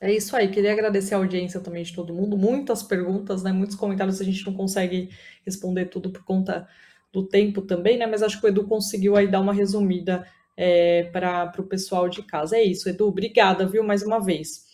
É 0.00 0.12
isso 0.12 0.34
aí. 0.34 0.50
Queria 0.50 0.72
agradecer 0.72 1.14
a 1.14 1.18
audiência 1.18 1.60
também 1.60 1.84
de 1.84 1.94
todo 1.94 2.12
mundo. 2.12 2.36
Muitas 2.36 2.82
perguntas, 2.82 3.42
né? 3.42 3.52
Muitos 3.52 3.76
comentários. 3.76 4.20
A 4.20 4.24
gente 4.24 4.44
não 4.44 4.52
consegue 4.52 5.10
responder 5.46 5.86
tudo 5.86 6.10
por 6.10 6.24
conta 6.24 6.68
do 7.12 7.26
tempo 7.26 7.62
também, 7.62 7.96
né? 7.96 8.06
Mas 8.06 8.20
acho 8.22 8.40
que 8.40 8.46
o 8.46 8.48
Edu 8.48 8.66
conseguiu 8.66 9.16
aí 9.16 9.28
dar 9.28 9.40
uma 9.40 9.54
resumida 9.54 10.26
é, 10.56 11.04
para 11.04 11.54
o 11.56 11.62
pessoal 11.62 12.08
de 12.08 12.22
casa. 12.24 12.56
É 12.56 12.64
isso, 12.64 12.88
Edu. 12.88 13.06
Obrigada, 13.06 13.64
viu, 13.64 13.84
mais 13.84 14.02
uma 14.02 14.18
vez. 14.18 14.71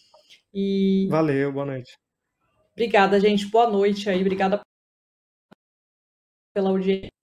E... 0.53 1.07
Valeu, 1.11 1.53
boa 1.53 1.67
noite. 1.67 1.99
Obrigada, 2.73 3.21
gente. 3.21 3.47
Boa 3.47 3.69
noite 3.71 4.09
aí. 4.09 4.21
Obrigada 4.21 4.61
pela 6.55 6.71
audiência. 6.71 7.18